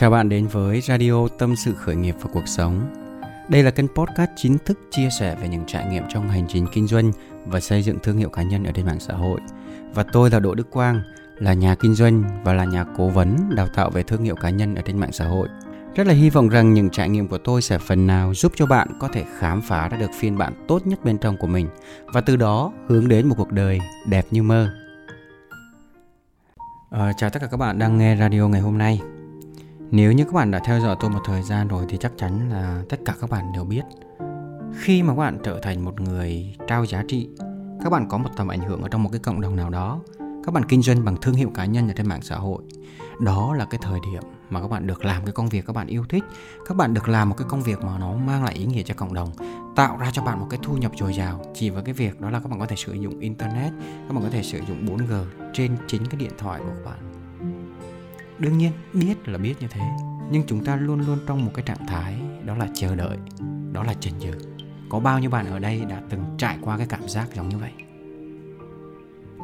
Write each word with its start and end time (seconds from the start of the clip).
Chào 0.00 0.10
bạn 0.10 0.28
đến 0.28 0.46
với 0.46 0.80
Radio 0.80 1.28
Tâm 1.38 1.56
sự 1.56 1.74
khởi 1.74 1.96
nghiệp 1.96 2.14
và 2.20 2.30
cuộc 2.32 2.48
sống. 2.48 2.94
Đây 3.48 3.62
là 3.62 3.70
kênh 3.70 3.88
podcast 3.88 4.30
chính 4.36 4.58
thức 4.58 4.78
chia 4.90 5.08
sẻ 5.18 5.36
về 5.40 5.48
những 5.48 5.64
trải 5.66 5.86
nghiệm 5.86 6.04
trong 6.08 6.28
hành 6.28 6.46
trình 6.48 6.66
kinh 6.72 6.86
doanh 6.86 7.12
và 7.46 7.60
xây 7.60 7.82
dựng 7.82 7.98
thương 7.98 8.16
hiệu 8.16 8.28
cá 8.28 8.42
nhân 8.42 8.64
ở 8.64 8.72
trên 8.72 8.86
mạng 8.86 9.00
xã 9.00 9.14
hội. 9.14 9.40
Và 9.94 10.04
tôi 10.12 10.30
là 10.30 10.40
Đỗ 10.40 10.54
Đức 10.54 10.70
Quang, 10.70 11.02
là 11.38 11.52
nhà 11.52 11.74
kinh 11.74 11.94
doanh 11.94 12.44
và 12.44 12.52
là 12.52 12.64
nhà 12.64 12.84
cố 12.96 13.08
vấn 13.08 13.36
đào 13.56 13.66
tạo 13.74 13.90
về 13.90 14.02
thương 14.02 14.24
hiệu 14.24 14.34
cá 14.34 14.50
nhân 14.50 14.74
ở 14.74 14.82
trên 14.82 14.98
mạng 14.98 15.12
xã 15.12 15.24
hội. 15.24 15.48
Rất 15.94 16.06
là 16.06 16.14
hy 16.14 16.30
vọng 16.30 16.48
rằng 16.48 16.74
những 16.74 16.90
trải 16.90 17.08
nghiệm 17.08 17.28
của 17.28 17.38
tôi 17.38 17.62
sẽ 17.62 17.78
phần 17.78 18.06
nào 18.06 18.34
giúp 18.34 18.52
cho 18.56 18.66
bạn 18.66 18.88
có 19.00 19.08
thể 19.08 19.24
khám 19.38 19.62
phá 19.62 19.88
ra 19.88 19.98
được 19.98 20.10
phiên 20.18 20.38
bản 20.38 20.64
tốt 20.68 20.86
nhất 20.86 21.04
bên 21.04 21.18
trong 21.18 21.36
của 21.36 21.46
mình 21.46 21.68
và 22.12 22.20
từ 22.20 22.36
đó 22.36 22.72
hướng 22.86 23.08
đến 23.08 23.28
một 23.28 23.34
cuộc 23.38 23.52
đời 23.52 23.80
đẹp 24.08 24.26
như 24.30 24.42
mơ. 24.42 24.70
À, 26.90 27.12
chào 27.16 27.30
tất 27.30 27.38
cả 27.42 27.46
các 27.50 27.56
bạn 27.56 27.78
đang 27.78 27.98
nghe 27.98 28.16
radio 28.16 28.48
ngày 28.48 28.60
hôm 28.60 28.78
nay. 28.78 29.00
Nếu 29.92 30.12
như 30.12 30.24
các 30.24 30.32
bạn 30.32 30.50
đã 30.50 30.60
theo 30.64 30.80
dõi 30.80 30.96
tôi 31.00 31.10
một 31.10 31.20
thời 31.24 31.42
gian 31.42 31.68
rồi 31.68 31.84
thì 31.88 31.96
chắc 32.00 32.12
chắn 32.16 32.50
là 32.50 32.82
tất 32.88 33.00
cả 33.04 33.14
các 33.20 33.30
bạn 33.30 33.52
đều 33.52 33.64
biết. 33.64 33.82
Khi 34.78 35.02
mà 35.02 35.12
các 35.12 35.18
bạn 35.18 35.38
trở 35.44 35.60
thành 35.62 35.84
một 35.84 36.00
người 36.00 36.56
trao 36.68 36.86
giá 36.86 37.04
trị, 37.08 37.28
các 37.84 37.90
bạn 37.90 38.08
có 38.08 38.18
một 38.18 38.30
tầm 38.36 38.48
ảnh 38.48 38.60
hưởng 38.60 38.82
ở 38.82 38.88
trong 38.88 39.02
một 39.02 39.08
cái 39.12 39.20
cộng 39.20 39.40
đồng 39.40 39.56
nào 39.56 39.70
đó, 39.70 40.00
các 40.18 40.54
bạn 40.54 40.64
kinh 40.68 40.82
doanh 40.82 41.04
bằng 41.04 41.16
thương 41.16 41.34
hiệu 41.34 41.50
cá 41.54 41.64
nhân 41.64 41.88
ở 41.88 41.94
trên 41.96 42.08
mạng 42.08 42.22
xã 42.22 42.36
hội. 42.36 42.62
Đó 43.20 43.54
là 43.54 43.64
cái 43.64 43.80
thời 43.82 44.00
điểm 44.12 44.22
mà 44.50 44.60
các 44.60 44.68
bạn 44.68 44.86
được 44.86 45.04
làm 45.04 45.24
cái 45.24 45.32
công 45.32 45.48
việc 45.48 45.66
các 45.66 45.72
bạn 45.72 45.86
yêu 45.86 46.04
thích, 46.08 46.24
các 46.68 46.76
bạn 46.76 46.94
được 46.94 47.08
làm 47.08 47.28
một 47.28 47.34
cái 47.38 47.46
công 47.50 47.62
việc 47.62 47.84
mà 47.84 47.98
nó 47.98 48.14
mang 48.14 48.44
lại 48.44 48.54
ý 48.54 48.64
nghĩa 48.64 48.82
cho 48.82 48.94
cộng 48.94 49.14
đồng, 49.14 49.30
tạo 49.76 49.96
ra 49.96 50.10
cho 50.12 50.22
bạn 50.22 50.40
một 50.40 50.46
cái 50.50 50.60
thu 50.62 50.76
nhập 50.76 50.92
dồi 50.98 51.12
dào. 51.12 51.44
Chỉ 51.54 51.70
với 51.70 51.82
cái 51.82 51.94
việc 51.94 52.20
đó 52.20 52.30
là 52.30 52.40
các 52.40 52.50
bạn 52.50 52.60
có 52.60 52.66
thể 52.66 52.76
sử 52.76 52.92
dụng 52.92 53.18
internet, 53.18 53.72
các 54.08 54.14
bạn 54.14 54.24
có 54.24 54.30
thể 54.30 54.42
sử 54.42 54.60
dụng 54.68 54.86
4G 54.86 55.24
trên 55.52 55.76
chính 55.86 56.06
cái 56.06 56.20
điện 56.20 56.32
thoại 56.38 56.60
của 56.64 56.70
các 56.70 56.90
bạn 56.90 57.09
đương 58.40 58.58
nhiên, 58.58 58.72
biết 58.92 59.28
là 59.28 59.38
biết 59.38 59.54
như 59.60 59.68
thế, 59.70 59.80
nhưng 60.30 60.42
chúng 60.46 60.64
ta 60.64 60.76
luôn 60.76 61.00
luôn 61.00 61.18
trong 61.26 61.44
một 61.44 61.50
cái 61.54 61.62
trạng 61.62 61.86
thái 61.86 62.14
đó 62.44 62.54
là 62.54 62.68
chờ 62.74 62.96
đợi, 62.96 63.16
đó 63.72 63.82
là 63.82 63.94
chần 63.94 64.12
chừ. 64.20 64.30
Có 64.88 65.00
bao 65.00 65.18
nhiêu 65.18 65.30
bạn 65.30 65.46
ở 65.46 65.58
đây 65.58 65.82
đã 65.88 66.02
từng 66.10 66.24
trải 66.38 66.58
qua 66.62 66.76
cái 66.76 66.86
cảm 66.86 67.08
giác 67.08 67.28
giống 67.34 67.48
như 67.48 67.58
vậy? 67.58 67.72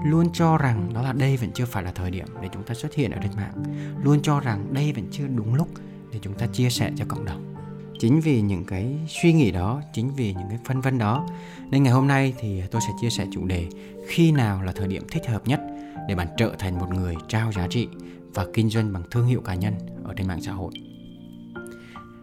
Luôn 0.05 0.27
cho 0.33 0.59
rằng 0.59 0.91
đó 0.95 1.03
là 1.03 1.13
đây 1.13 1.37
vẫn 1.37 1.51
chưa 1.55 1.65
phải 1.65 1.83
là 1.83 1.93
thời 1.93 2.11
điểm 2.11 2.27
để 2.43 2.49
chúng 2.53 2.63
ta 2.63 2.75
xuất 2.75 2.95
hiện 2.95 3.11
ở 3.11 3.19
trên 3.23 3.33
mạng. 3.37 3.65
Luôn 4.03 4.23
cho 4.23 4.41
rằng 4.41 4.75
đây 4.75 4.93
vẫn 4.93 5.05
chưa 5.11 5.27
đúng 5.27 5.55
lúc 5.55 5.69
để 6.13 6.19
chúng 6.23 6.35
ta 6.35 6.47
chia 6.47 6.71
sẻ 6.71 6.91
cho 6.97 7.05
cộng 7.09 7.25
đồng. 7.25 7.55
Chính 7.99 8.21
vì 8.21 8.41
những 8.41 8.65
cái 8.65 8.99
suy 9.09 9.33
nghĩ 9.33 9.51
đó, 9.51 9.83
chính 9.93 10.15
vì 10.15 10.35
những 10.35 10.49
cái 10.49 10.59
phân 10.65 10.81
vân 10.81 10.99
đó, 10.99 11.29
nên 11.71 11.83
ngày 11.83 11.93
hôm 11.93 12.07
nay 12.07 12.35
thì 12.39 12.63
tôi 12.71 12.81
sẽ 12.81 12.93
chia 13.01 13.11
sẻ 13.11 13.27
chủ 13.33 13.47
đề 13.47 13.69
khi 14.09 14.33
nào 14.33 14.63
là 14.63 14.73
thời 14.73 14.89
điểm 14.89 15.03
thích 15.11 15.27
hợp 15.27 15.47
nhất 15.47 15.61
để 16.09 16.15
bạn 16.15 16.29
trở 16.37 16.55
thành 16.59 16.79
một 16.79 16.91
người 16.91 17.17
trao 17.29 17.53
giá 17.53 17.67
trị 17.71 17.89
và 18.35 18.47
kinh 18.55 18.71
doanh 18.71 18.93
bằng 18.93 19.03
thương 19.11 19.27
hiệu 19.27 19.41
cá 19.41 19.55
nhân 19.55 19.75
ở 20.05 20.15
trên 20.17 20.29
mạng 20.29 20.43
xã 20.43 20.53
hội. 20.53 20.73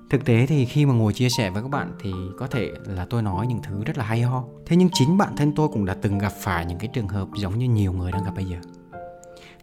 Thực 0.09 0.25
tế 0.25 0.45
thì 0.45 0.65
khi 0.65 0.85
mà 0.85 0.93
ngồi 0.93 1.13
chia 1.13 1.29
sẻ 1.29 1.49
với 1.49 1.61
các 1.61 1.69
bạn 1.69 1.91
thì 2.01 2.11
có 2.37 2.47
thể 2.47 2.71
là 2.85 3.05
tôi 3.05 3.21
nói 3.21 3.47
những 3.47 3.61
thứ 3.63 3.83
rất 3.83 3.97
là 3.97 4.05
hay 4.05 4.21
ho. 4.21 4.43
Thế 4.65 4.75
nhưng 4.75 4.89
chính 4.93 5.17
bản 5.17 5.35
thân 5.37 5.51
tôi 5.55 5.67
cũng 5.67 5.85
đã 5.85 5.93
từng 5.93 6.17
gặp 6.17 6.33
phải 6.39 6.65
những 6.65 6.77
cái 6.77 6.89
trường 6.93 7.07
hợp 7.07 7.27
giống 7.35 7.59
như 7.59 7.69
nhiều 7.69 7.93
người 7.93 8.11
đang 8.11 8.23
gặp 8.23 8.35
bây 8.35 8.45
giờ. 8.45 8.57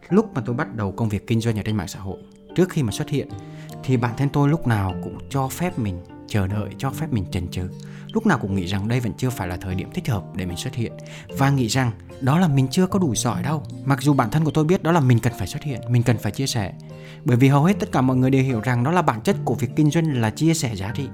Lúc 0.09 0.35
mà 0.35 0.43
tôi 0.47 0.57
bắt 0.57 0.77
đầu 0.77 0.93
công 0.93 1.09
việc 1.09 1.27
kinh 1.27 1.41
doanh 1.41 1.59
ở 1.59 1.63
trên 1.63 1.77
mạng 1.77 1.89
xã 1.89 2.01
hội, 2.01 2.19
trước 2.57 2.69
khi 2.71 2.83
mà 2.83 2.93
xuất 2.93 3.09
hiện, 3.09 3.29
thì 3.85 3.97
bản 3.97 4.15
thân 4.17 4.29
tôi 4.29 4.49
lúc 4.49 4.67
nào 4.67 4.95
cũng 5.03 5.19
cho 5.31 5.49
phép 5.49 5.79
mình 5.79 5.99
chờ 6.27 6.47
đợi, 6.47 6.69
cho 6.79 6.91
phép 6.91 7.13
mình 7.13 7.25
chần 7.31 7.49
chừ 7.49 7.69
lúc 8.13 8.27
nào 8.27 8.39
cũng 8.39 8.55
nghĩ 8.55 8.67
rằng 8.67 8.89
đây 8.89 9.01
vẫn 9.01 9.13
chưa 9.19 9.31
phải 9.31 9.49
là 9.49 9.57
thời 9.57 9.75
điểm 9.75 9.91
thích 9.95 10.09
hợp 10.09 10.25
để 10.35 10.47
mình 10.47 10.57
xuất 10.57 10.75
hiện. 10.75 10.93
Và 11.39 11.51
nghĩ 11.51 11.69
rằng 11.69 11.93
đó 12.21 12.39
là 12.39 12.49
mình 12.49 12.69
chưa 12.71 12.87
có 12.87 12.99
đủ 12.99 13.15
giỏi 13.15 13.43
đâu. 13.43 13.63
Mặc 13.85 14.03
dù 14.03 14.13
bản 14.13 14.31
thân 14.31 14.45
của 14.45 14.51
tôi 14.51 14.65
biết 14.65 14.83
đó 14.83 14.93
là 14.93 15.01
mình 15.01 15.19
cần 15.19 15.33
phải 15.39 15.47
xuất 15.47 15.63
hiện, 15.63 15.81
mình 15.89 16.03
cần 16.03 16.19
phải 16.19 16.33
chia 16.33 16.47
sẻ. 16.47 16.73
Bởi 17.25 17.37
vì 17.37 17.49
hầu 17.49 17.65
hết 17.65 17.77
tất 17.81 17.93
cả 17.93 18.01
mọi 18.01 18.17
người 18.17 18.31
đều 18.31 18.43
hiểu 18.43 18.61
rằng 18.61 18.85
đó 18.85 18.91
là 18.91 19.03
bản 19.03 19.21
chất 19.21 19.37
của 19.45 19.55
việc 19.55 19.71
kinh 19.77 19.91
doanh 19.91 20.21
là 20.21 20.31
chia 20.31 20.55
sẻ 20.55 20.77
giá 20.77 20.93
trị. 20.95 21.09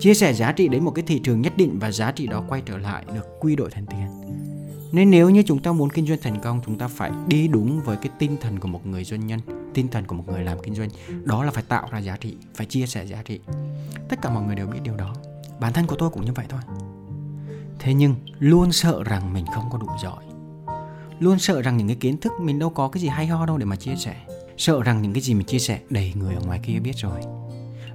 Chia 0.00 0.14
sẻ 0.14 0.34
giá 0.34 0.52
trị 0.52 0.68
đến 0.68 0.84
một 0.84 0.90
cái 0.90 1.04
thị 1.06 1.20
trường 1.24 1.40
nhất 1.40 1.56
định 1.56 1.78
và 1.78 1.90
giá 1.90 2.12
trị 2.12 2.26
đó 2.26 2.44
quay 2.48 2.62
trở 2.66 2.78
lại 2.78 3.04
được 3.14 3.26
quy 3.40 3.56
đổi 3.56 3.70
thành 3.70 3.86
tiền. 3.86 4.06
Nên 4.92 5.10
nếu 5.10 5.30
như 5.30 5.42
chúng 5.42 5.62
ta 5.62 5.72
muốn 5.72 5.90
kinh 5.90 6.06
doanh 6.06 6.18
thành 6.22 6.40
công, 6.40 6.60
chúng 6.66 6.78
ta 6.78 6.88
phải 6.88 7.10
đi 7.26 7.48
đúng 7.48 7.80
với 7.80 7.96
cái 7.96 8.10
tinh 8.18 8.36
thần 8.40 8.58
của 8.58 8.68
một 8.68 8.86
người 8.86 9.04
doanh 9.04 9.26
nhân, 9.26 9.40
tinh 9.74 9.88
thần 9.88 10.06
của 10.06 10.14
một 10.14 10.24
người 10.28 10.44
làm 10.44 10.58
kinh 10.62 10.74
doanh. 10.74 10.88
Đó 11.24 11.44
là 11.44 11.50
phải 11.50 11.64
tạo 11.68 11.88
ra 11.90 11.98
giá 11.98 12.16
trị, 12.16 12.36
phải 12.54 12.66
chia 12.66 12.86
sẻ 12.86 13.06
giá 13.06 13.22
trị. 13.24 13.40
Tất 14.08 14.22
cả 14.22 14.30
mọi 14.30 14.42
người 14.42 14.54
đều 14.54 14.66
biết 14.66 14.78
điều 14.82 14.96
đó 14.96 15.14
bản 15.60 15.72
thân 15.72 15.86
của 15.86 15.96
tôi 15.96 16.10
cũng 16.10 16.24
như 16.24 16.32
vậy 16.32 16.46
thôi. 16.48 16.60
Thế 17.78 17.94
nhưng 17.94 18.14
luôn 18.38 18.72
sợ 18.72 19.02
rằng 19.04 19.32
mình 19.32 19.44
không 19.54 19.70
có 19.70 19.78
đủ 19.78 19.88
giỏi. 20.02 20.24
Luôn 21.18 21.38
sợ 21.38 21.62
rằng 21.62 21.76
những 21.76 21.86
cái 21.86 21.96
kiến 21.96 22.18
thức 22.20 22.32
mình 22.40 22.58
đâu 22.58 22.70
có 22.70 22.88
cái 22.88 23.02
gì 23.02 23.08
hay 23.08 23.26
ho 23.26 23.46
đâu 23.46 23.58
để 23.58 23.64
mà 23.64 23.76
chia 23.76 23.96
sẻ. 23.96 24.16
Sợ 24.56 24.82
rằng 24.82 25.02
những 25.02 25.12
cái 25.12 25.20
gì 25.20 25.34
mình 25.34 25.46
chia 25.46 25.58
sẻ 25.58 25.80
đầy 25.90 26.12
người 26.16 26.34
ở 26.34 26.40
ngoài 26.46 26.60
kia 26.62 26.78
biết 26.78 26.96
rồi. 26.96 27.20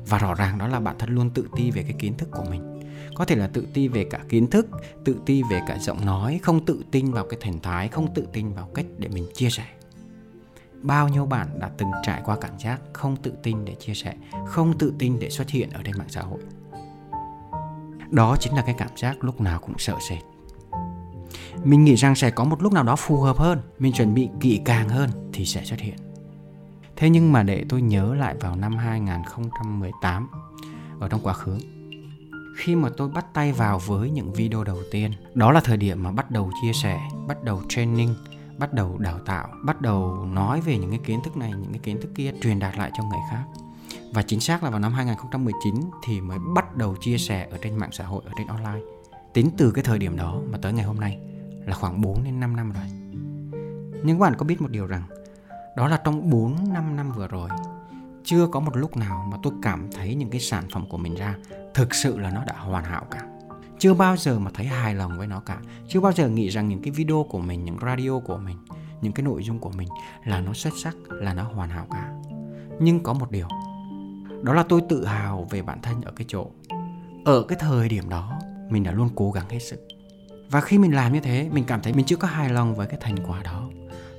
Và 0.08 0.18
rõ 0.18 0.34
ràng 0.34 0.58
đó 0.58 0.68
là 0.68 0.80
bản 0.80 0.96
thân 1.00 1.10
luôn 1.10 1.30
tự 1.30 1.48
ti 1.56 1.72
về 1.72 1.84
cái 1.84 1.94
kiến 2.00 2.18
thức 2.18 2.30
của 2.32 2.44
mình. 2.50 2.80
Có 3.16 3.26
thể 3.26 3.36
là 3.36 3.48
tự 3.48 3.68
ti 3.74 3.88
về 3.88 4.04
cả 4.04 4.20
kiến 4.30 4.48
thức, 4.48 4.68
tự 5.06 5.16
ti 5.26 5.44
về 5.50 5.62
cả 5.68 5.78
giọng 5.78 6.06
nói, 6.06 6.40
không 6.44 6.66
tự 6.66 6.84
tin 6.92 7.12
vào 7.12 7.26
cái 7.26 7.40
thần 7.42 7.60
thái, 7.60 7.88
không 7.88 8.14
tự 8.14 8.28
tin 8.34 8.54
vào 8.54 8.70
cách 8.74 8.86
để 8.98 9.08
mình 9.08 9.28
chia 9.34 9.50
sẻ. 9.50 9.66
Bao 10.82 11.10
nhiêu 11.10 11.26
bạn 11.26 11.60
đã 11.60 11.72
từng 11.78 11.92
trải 12.04 12.22
qua 12.26 12.38
cảm 12.42 12.60
giác 12.60 12.82
không 12.94 13.16
tự 13.16 13.34
tin 13.44 13.66
để 13.66 13.76
chia 13.76 13.94
sẻ, 13.94 14.14
không 14.46 14.78
tự 14.78 14.94
tin 15.00 15.20
để 15.20 15.30
xuất 15.30 15.50
hiện 15.50 15.70
ở 15.70 15.82
trên 15.84 15.98
mạng 15.98 16.10
xã 16.10 16.22
hội? 16.22 16.40
Đó 18.14 18.38
chính 18.40 18.56
là 18.56 18.62
cái 18.62 18.76
cảm 18.78 18.90
giác 18.96 19.24
lúc 19.24 19.42
nào 19.42 19.60
cũng 19.60 19.78
sợ 19.78 19.98
sệt. 20.10 20.20
Mình 21.64 21.84
nghĩ 21.84 21.96
rằng 21.96 22.16
sẽ 22.16 22.30
có 22.30 22.44
một 22.44 22.62
lúc 22.62 22.74
nào 22.74 22.84
đó 22.84 22.96
phù 22.96 23.22
hợp 23.22 23.38
hơn, 23.38 23.62
mình 23.80 23.94
chuẩn 23.94 24.14
bị 24.14 24.30
kỹ 24.40 24.62
càng 24.66 24.90
hơn 24.90 25.10
thì 25.34 25.46
sẽ 25.46 25.64
xuất 25.64 25.80
hiện. 25.80 25.96
Thế 26.96 27.10
nhưng 27.10 27.32
mà 27.32 27.44
để 27.44 27.66
tôi 27.70 27.82
nhớ 27.82 28.16
lại 28.16 28.36
vào 28.40 28.56
năm 28.56 28.78
2018 28.78 30.30
ở 31.00 31.10
trong 31.10 31.20
quá 31.24 31.34
khứ, 31.34 31.58
khi 32.58 32.76
mà 32.76 32.90
tôi 32.98 33.10
bắt 33.10 33.26
tay 33.34 33.52
vào 33.52 33.80
với 33.80 34.10
những 34.10 34.34
video 34.34 34.64
đầu 34.64 34.78
tiên, 34.92 35.12
đó 35.34 35.52
là 35.52 35.62
thời 35.64 35.78
điểm 35.78 36.04
mà 36.04 36.12
bắt 36.12 36.32
đầu 36.32 36.52
chia 36.62 36.74
sẻ, 36.74 37.00
bắt 37.28 37.44
đầu 37.44 37.62
training, 37.70 38.16
bắt 38.58 38.74
đầu 38.74 38.98
đào 38.98 39.20
tạo, 39.20 39.48
bắt 39.64 39.82
đầu 39.82 40.26
nói 40.26 40.62
về 40.62 40.78
những 40.78 40.90
cái 40.90 41.00
kiến 41.06 41.20
thức 41.24 41.38
này, 41.38 41.52
những 41.52 41.72
cái 41.72 41.80
kiến 41.80 42.02
thức 42.02 42.12
kia, 42.16 42.34
truyền 42.42 42.60
đạt 42.60 42.78
lại 42.78 42.92
cho 42.98 43.04
người 43.04 43.20
khác 43.32 43.44
và 44.14 44.22
chính 44.22 44.40
xác 44.40 44.64
là 44.64 44.70
vào 44.70 44.80
năm 44.80 44.94
2019 44.94 45.76
thì 46.04 46.22
mới 46.22 46.40
bắt 46.56 46.76
đầu 46.76 46.96
chia 46.96 47.18
sẻ 47.18 47.48
ở 47.52 47.58
trên 47.62 47.76
mạng 47.76 47.92
xã 47.92 48.06
hội, 48.06 48.24
ở 48.26 48.32
trên 48.38 48.48
online. 48.48 48.80
Tính 49.34 49.50
từ 49.58 49.72
cái 49.72 49.84
thời 49.84 50.00
điểm 50.00 50.18
đó 50.18 50.42
mà 50.52 50.58
tới 50.62 50.74
ngày 50.74 50.86
hôm 50.86 51.00
nay 51.00 51.20
là 51.66 51.76
khoảng 51.76 52.02
4 52.02 52.24
đến 52.24 52.40
5 52.40 52.56
năm 52.56 52.72
rồi. 52.72 52.86
Nhưng 54.04 54.20
các 54.20 54.22
bạn 54.22 54.36
có 54.38 54.46
biết 54.46 54.62
một 54.62 54.72
điều 54.72 54.88
rằng, 54.88 55.04
đó 55.78 55.88
là 55.88 55.98
trong 56.04 56.30
4 56.30 56.74
5 56.74 56.96
năm 56.96 57.12
vừa 57.12 57.28
rồi, 57.28 57.50
chưa 58.24 58.48
có 58.48 58.60
một 58.60 58.78
lúc 58.78 58.98
nào 58.98 59.28
mà 59.32 59.38
tôi 59.44 59.54
cảm 59.62 59.88
thấy 59.92 60.16
những 60.16 60.30
cái 60.30 60.42
sản 60.42 60.64
phẩm 60.74 60.90
của 60.90 60.98
mình 60.98 61.16
ra 61.16 61.36
thực 61.74 61.96
sự 61.96 62.20
là 62.20 62.30
nó 62.30 62.44
đã 62.48 62.54
hoàn 62.58 62.84
hảo 62.84 63.06
cả. 63.12 63.22
Chưa 63.80 63.94
bao 63.94 64.18
giờ 64.18 64.40
mà 64.40 64.52
thấy 64.54 64.66
hài 64.66 64.96
lòng 64.96 65.18
với 65.18 65.28
nó 65.28 65.40
cả. 65.40 65.58
Chưa 65.88 66.00
bao 66.00 66.12
giờ 66.12 66.30
nghĩ 66.30 66.50
rằng 66.50 66.70
những 66.70 66.82
cái 66.82 66.92
video 66.92 67.26
của 67.30 67.40
mình, 67.40 67.66
những 67.66 67.78
radio 67.82 68.20
của 68.20 68.38
mình, 68.38 68.58
những 69.02 69.14
cái 69.14 69.24
nội 69.24 69.44
dung 69.44 69.60
của 69.60 69.72
mình 69.78 69.88
là 70.26 70.42
nó 70.42 70.54
xuất 70.54 70.74
sắc, 70.78 70.96
là 71.10 71.34
nó 71.34 71.44
hoàn 71.44 71.70
hảo 71.70 71.88
cả. 71.92 72.12
Nhưng 72.80 73.04
có 73.04 73.14
một 73.14 73.32
điều 73.32 73.48
đó 74.44 74.54
là 74.54 74.64
tôi 74.64 74.82
tự 74.90 75.06
hào 75.06 75.48
về 75.50 75.62
bản 75.62 75.82
thân 75.82 76.02
ở 76.02 76.12
cái 76.16 76.26
chỗ. 76.30 76.48
Ở 77.26 77.44
cái 77.48 77.58
thời 77.62 77.90
điểm 77.90 78.10
đó, 78.10 78.40
mình 78.70 78.84
đã 78.84 78.92
luôn 78.92 79.10
cố 79.16 79.32
gắng 79.32 79.50
hết 79.50 79.60
sức. 79.60 79.88
Và 80.50 80.62
khi 80.62 80.78
mình 80.78 80.96
làm 80.96 81.14
như 81.14 81.20
thế, 81.20 81.50
mình 81.52 81.64
cảm 81.68 81.82
thấy 81.82 81.94
mình 81.94 82.06
chưa 82.06 82.16
có 82.16 82.28
hài 82.28 82.50
lòng 82.50 82.76
với 82.76 82.88
cái 82.88 82.98
thành 83.02 83.16
quả 83.28 83.44
đó. 83.44 83.70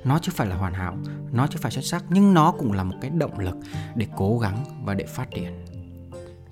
Nó 0.03 0.19
chưa 0.21 0.31
phải 0.35 0.47
là 0.47 0.55
hoàn 0.55 0.73
hảo, 0.73 0.97
nó 1.31 1.47
chưa 1.47 1.59
phải 1.61 1.71
xuất 1.71 1.85
sắc, 1.85 2.03
nhưng 2.09 2.33
nó 2.33 2.51
cũng 2.51 2.71
là 2.71 2.83
một 2.83 2.95
cái 3.01 3.09
động 3.09 3.39
lực 3.39 3.55
để 3.95 4.07
cố 4.15 4.39
gắng 4.39 4.65
và 4.83 4.93
để 4.93 5.05
phát 5.05 5.31
triển. 5.31 5.65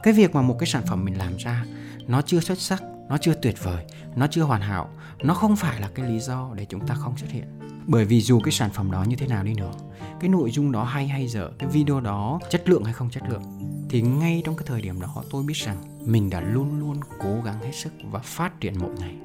Cái 0.04 0.14
việc 0.14 0.36
mà 0.36 0.42
một 0.42 0.56
cái 0.60 0.68
sản 0.68 0.84
phẩm 0.88 1.06
mình 1.06 1.18
làm 1.18 1.38
ra, 1.38 1.66
nó 2.08 2.22
chưa 2.22 2.40
xuất 2.40 2.60
sắc 2.60 2.84
nó 3.14 3.18
chưa 3.18 3.34
tuyệt 3.34 3.64
vời, 3.64 3.86
nó 4.16 4.28
chưa 4.28 4.44
hoàn 4.44 4.62
hảo, 4.62 4.90
nó 5.24 5.34
không 5.34 5.56
phải 5.56 5.82
là 5.82 5.90
cái 5.96 6.10
lý 6.10 6.20
do 6.20 6.52
để 6.56 6.66
chúng 6.70 6.88
ta 6.88 6.96
không 6.96 7.18
xuất 7.18 7.32
hiện. 7.32 7.60
Bởi 7.88 8.06
vì 8.06 8.22
dù 8.22 8.40
cái 8.40 8.52
sản 8.52 8.70
phẩm 8.74 8.92
đó 8.92 9.04
như 9.04 9.16
thế 9.16 9.28
nào 9.28 9.44
đi 9.44 9.54
nữa, 9.54 9.72
cái 10.20 10.30
nội 10.30 10.52
dung 10.52 10.72
đó 10.72 10.84
hay 10.84 11.08
hay 11.08 11.28
dở, 11.28 11.52
cái 11.60 11.70
video 11.70 12.00
đó 12.00 12.40
chất 12.50 12.70
lượng 12.70 12.84
hay 12.84 12.94
không 12.94 13.10
chất 13.10 13.24
lượng, 13.30 13.44
thì 13.90 14.02
ngay 14.02 14.42
trong 14.46 14.56
cái 14.56 14.66
thời 14.68 14.82
điểm 14.82 15.02
đó 15.02 15.24
tôi 15.30 15.44
biết 15.44 15.54
rằng 15.54 15.78
mình 16.06 16.30
đã 16.30 16.42
luôn 16.42 16.80
luôn 16.80 17.00
cố 17.20 17.42
gắng 17.46 17.60
hết 17.62 17.72
sức 17.72 17.94
và 18.12 18.20
phát 18.20 18.60
triển 18.60 18.74
mỗi 18.80 18.92
ngày. 19.00 19.16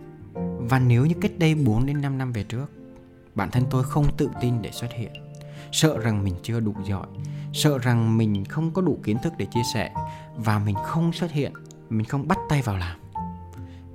Và 0.58 0.78
nếu 0.78 1.06
như 1.06 1.14
cách 1.20 1.32
đây 1.38 1.54
4 1.54 1.86
đến 1.86 2.02
5 2.02 2.18
năm 2.18 2.32
về 2.32 2.42
trước, 2.42 2.66
bản 3.34 3.50
thân 3.50 3.64
tôi 3.70 3.84
không 3.84 4.16
tự 4.16 4.30
tin 4.40 4.62
để 4.62 4.70
xuất 4.72 4.92
hiện, 4.92 5.12
sợ 5.72 5.98
rằng 5.98 6.24
mình 6.24 6.34
chưa 6.42 6.60
đủ 6.60 6.74
giỏi, 6.84 7.06
sợ 7.52 7.78
rằng 7.78 8.18
mình 8.18 8.44
không 8.44 8.70
có 8.70 8.82
đủ 8.82 8.98
kiến 9.04 9.16
thức 9.22 9.32
để 9.38 9.46
chia 9.54 9.62
sẻ 9.74 9.94
và 10.36 10.58
mình 10.58 10.76
không 10.84 11.12
xuất 11.12 11.30
hiện, 11.30 11.52
mình 11.90 12.06
không 12.06 12.28
bắt 12.28 12.38
tay 12.48 12.62
vào 12.62 12.76
làm 12.76 12.98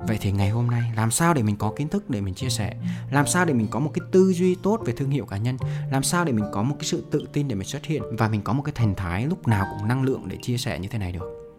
vậy 0.08 0.18
thì 0.22 0.32
ngày 0.32 0.50
hôm 0.50 0.68
nay, 0.68 0.92
làm 0.96 1.12
sao 1.12 1.34
để 1.34 1.44
mình 1.44 1.56
có 1.56 1.74
kiến 1.76 1.88
thức 1.88 2.10
để 2.10 2.22
mình 2.22 2.34
chia 2.34 2.50
sẻ? 2.50 2.74
Làm 3.12 3.28
sao 3.28 3.46
để 3.46 3.54
mình 3.54 3.68
có 3.68 3.80
một 3.80 3.92
cái 3.94 4.08
tư 4.12 4.34
duy 4.34 4.56
tốt 4.56 4.82
về 4.86 4.94
thương 4.94 5.10
hiệu 5.10 5.26
cá 5.26 5.38
nhân? 5.38 5.58
Làm 5.92 6.04
sao 6.04 6.26
để 6.26 6.32
mình 6.32 6.46
có 6.54 6.64
một 6.64 6.76
cái 6.80 6.86
sự 6.86 7.04
tự 7.12 7.28
tin 7.34 7.48
để 7.48 7.56
mình 7.56 7.68
xuất 7.68 7.86
hiện? 7.86 8.04
Và 8.18 8.28
mình 8.28 8.42
có 8.42 8.54
một 8.54 8.62
cái 8.64 8.74
thần 8.76 8.96
thái 8.96 9.26
lúc 9.26 9.48
nào 9.48 9.66
cũng 9.72 9.88
năng 9.88 10.04
lượng 10.04 10.28
để 10.28 10.38
chia 10.42 10.58
sẻ 10.58 10.80
như 10.80 10.88
thế 10.88 11.00
này 11.00 11.12
được. 11.12 11.56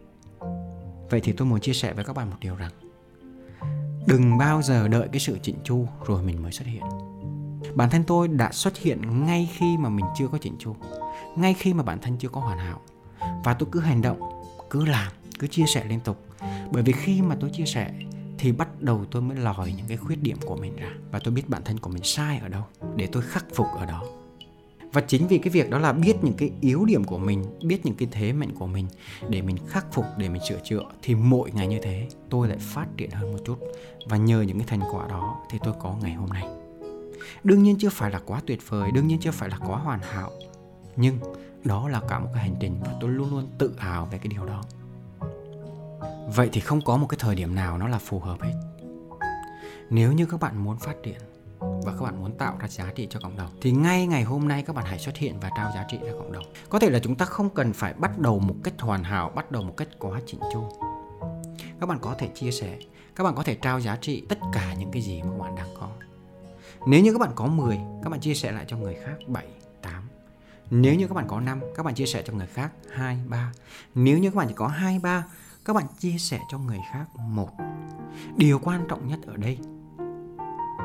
Vậy 1.10 1.20
thì 1.20 1.32
tôi 1.32 1.46
muốn 1.46 1.60
chia 1.60 1.72
sẻ 1.72 1.92
với 1.92 2.04
các 2.04 2.16
bạn 2.16 2.30
một 2.30 2.36
điều 2.40 2.56
rằng, 2.56 2.70
đừng 4.06 4.38
bao 4.38 4.62
giờ 4.62 4.88
đợi 4.88 5.08
cái 5.12 5.20
sự 5.20 5.38
chỉnh 5.42 5.56
chu 5.64 5.88
rồi 6.06 6.22
mình 6.22 6.42
mới 6.42 6.52
xuất 6.52 6.66
hiện. 6.66 6.82
Bản 7.74 7.90
thân 7.90 8.04
tôi 8.04 8.28
đã 8.28 8.52
xuất 8.52 8.78
hiện 8.78 9.26
ngay 9.26 9.50
khi 9.52 9.76
mà 9.76 9.88
mình 9.88 10.06
chưa 10.16 10.28
có 10.28 10.38
chỉnh 10.38 10.56
chu, 10.58 10.76
ngay 11.36 11.54
khi 11.54 11.74
mà 11.74 11.82
bản 11.82 11.98
thân 12.02 12.16
chưa 12.18 12.28
có 12.28 12.40
hoàn 12.40 12.58
hảo. 12.58 12.80
Và 13.44 13.54
tôi 13.54 13.68
cứ 13.72 13.80
hành 13.80 14.02
động, 14.02 14.20
cứ 14.70 14.84
làm, 14.84 15.12
cứ 15.38 15.46
chia 15.46 15.64
sẻ 15.66 15.84
liên 15.88 16.00
tục. 16.00 16.24
Bởi 16.70 16.82
vì 16.82 16.92
khi 16.92 17.22
mà 17.22 17.36
tôi 17.40 17.50
chia 17.50 17.64
sẻ 17.66 17.90
thì 18.38 18.52
bắt 18.52 18.82
đầu 18.82 19.04
tôi 19.10 19.22
mới 19.22 19.36
lòi 19.36 19.72
những 19.76 19.86
cái 19.88 19.96
khuyết 19.96 20.22
điểm 20.22 20.36
của 20.46 20.56
mình 20.56 20.76
ra. 20.76 20.90
Và 21.10 21.18
tôi 21.18 21.34
biết 21.34 21.48
bản 21.48 21.62
thân 21.64 21.78
của 21.78 21.90
mình 21.90 22.02
sai 22.02 22.38
ở 22.38 22.48
đâu, 22.48 22.62
để 22.96 23.08
tôi 23.12 23.22
khắc 23.22 23.44
phục 23.54 23.66
ở 23.78 23.86
đó. 23.86 24.02
Và 24.92 25.00
chính 25.00 25.26
vì 25.26 25.38
cái 25.38 25.50
việc 25.50 25.70
đó 25.70 25.78
là 25.78 25.92
biết 25.92 26.16
những 26.22 26.34
cái 26.38 26.50
yếu 26.60 26.84
điểm 26.84 27.04
của 27.04 27.18
mình, 27.18 27.44
biết 27.64 27.86
những 27.86 27.94
cái 27.94 28.08
thế 28.12 28.32
mạnh 28.32 28.50
của 28.58 28.66
mình, 28.66 28.86
để 29.28 29.42
mình 29.42 29.56
khắc 29.68 29.86
phục, 29.92 30.04
để 30.18 30.28
mình 30.28 30.42
sửa 30.48 30.60
chữa, 30.64 30.82
thì 31.02 31.14
mỗi 31.14 31.50
ngày 31.50 31.66
như 31.66 31.78
thế, 31.82 32.08
tôi 32.30 32.48
lại 32.48 32.58
phát 32.60 32.86
triển 32.96 33.10
hơn 33.10 33.32
một 33.32 33.38
chút. 33.44 33.58
Và 34.08 34.16
nhờ 34.16 34.42
những 34.42 34.58
cái 34.58 34.66
thành 34.66 34.80
quả 34.92 35.08
đó 35.08 35.44
thì 35.50 35.58
tôi 35.64 35.74
có 35.80 35.96
ngày 36.02 36.12
hôm 36.12 36.28
nay. 36.28 36.48
Đương 37.44 37.62
nhiên 37.62 37.76
chưa 37.78 37.88
phải 37.88 38.10
là 38.10 38.20
quá 38.26 38.40
tuyệt 38.46 38.60
vời, 38.68 38.90
đương 38.94 39.06
nhiên 39.06 39.18
chưa 39.20 39.30
phải 39.30 39.48
là 39.48 39.58
quá 39.66 39.78
hoàn 39.78 40.00
hảo. 40.00 40.30
Nhưng 40.96 41.18
đó 41.64 41.88
là 41.88 42.00
cả 42.08 42.18
một 42.18 42.28
cái 42.34 42.42
hành 42.42 42.56
trình 42.60 42.76
và 42.80 42.94
tôi 43.00 43.10
luôn 43.10 43.30
luôn 43.30 43.48
tự 43.58 43.74
hào 43.78 44.06
về 44.06 44.18
cái 44.18 44.28
điều 44.28 44.46
đó 44.46 44.62
vậy 46.26 46.48
thì 46.52 46.60
không 46.60 46.80
có 46.80 46.96
một 46.96 47.06
cái 47.06 47.18
thời 47.20 47.34
điểm 47.34 47.54
nào 47.54 47.78
nó 47.78 47.88
là 47.88 47.98
phù 47.98 48.20
hợp 48.20 48.42
hết 48.42 48.52
nếu 49.90 50.12
như 50.12 50.26
các 50.26 50.40
bạn 50.40 50.64
muốn 50.64 50.78
phát 50.78 50.94
triển 51.02 51.18
và 51.58 51.92
các 51.92 52.02
bạn 52.02 52.20
muốn 52.20 52.38
tạo 52.38 52.56
ra 52.60 52.68
giá 52.68 52.92
trị 52.94 53.06
cho 53.10 53.20
cộng 53.20 53.36
đồng 53.36 53.50
thì 53.60 53.72
ngay 53.72 54.06
ngày 54.06 54.22
hôm 54.22 54.48
nay 54.48 54.62
các 54.62 54.76
bạn 54.76 54.84
hãy 54.84 54.98
xuất 54.98 55.16
hiện 55.16 55.40
và 55.40 55.50
trao 55.56 55.72
giá 55.74 55.84
trị 55.88 55.98
ra 56.02 56.12
cộng 56.12 56.32
đồng 56.32 56.44
có 56.68 56.78
thể 56.78 56.90
là 56.90 56.98
chúng 56.98 57.14
ta 57.14 57.24
không 57.24 57.50
cần 57.50 57.72
phải 57.72 57.94
bắt 57.94 58.18
đầu 58.18 58.38
một 58.38 58.54
cách 58.64 58.74
hoàn 58.80 59.04
hảo 59.04 59.32
bắt 59.34 59.50
đầu 59.50 59.62
một 59.62 59.74
cách 59.76 59.88
quá 59.98 60.20
chỉnh 60.26 60.40
chu 60.52 60.68
các 61.80 61.86
bạn 61.86 61.98
có 62.00 62.14
thể 62.18 62.28
chia 62.34 62.50
sẻ 62.50 62.78
các 63.16 63.24
bạn 63.24 63.34
có 63.34 63.42
thể 63.42 63.54
trao 63.54 63.80
giá 63.80 63.96
trị 63.96 64.26
tất 64.28 64.38
cả 64.52 64.74
những 64.74 64.90
cái 64.92 65.02
gì 65.02 65.22
mà 65.22 65.30
các 65.30 65.38
bạn 65.38 65.56
đang 65.56 65.68
có 65.80 65.88
nếu 66.86 67.00
như 67.00 67.12
các 67.12 67.18
bạn 67.18 67.30
có 67.34 67.46
10 67.46 67.78
các 68.02 68.10
bạn 68.10 68.20
chia 68.20 68.34
sẻ 68.34 68.52
lại 68.52 68.64
cho 68.68 68.76
người 68.76 68.94
khác 69.04 69.14
7 69.26 69.46
8 69.82 70.08
nếu 70.70 70.94
như 70.94 71.08
các 71.08 71.14
bạn 71.14 71.28
có 71.28 71.40
5 71.40 71.60
các 71.76 71.82
bạn 71.82 71.94
chia 71.94 72.06
sẻ 72.06 72.22
cho 72.26 72.32
người 72.32 72.46
khác 72.46 72.72
2 72.90 73.18
3 73.28 73.52
nếu 73.94 74.18
như 74.18 74.30
các 74.30 74.36
bạn 74.36 74.48
chỉ 74.48 74.54
có 74.54 74.66
2 74.66 74.98
3 74.98 75.24
các 75.64 75.72
bạn 75.72 75.84
chia 75.98 76.18
sẻ 76.18 76.40
cho 76.48 76.58
người 76.58 76.80
khác 76.92 77.04
một. 77.16 77.48
Điều 78.36 78.58
quan 78.58 78.84
trọng 78.88 79.06
nhất 79.06 79.18
ở 79.26 79.36
đây 79.36 79.58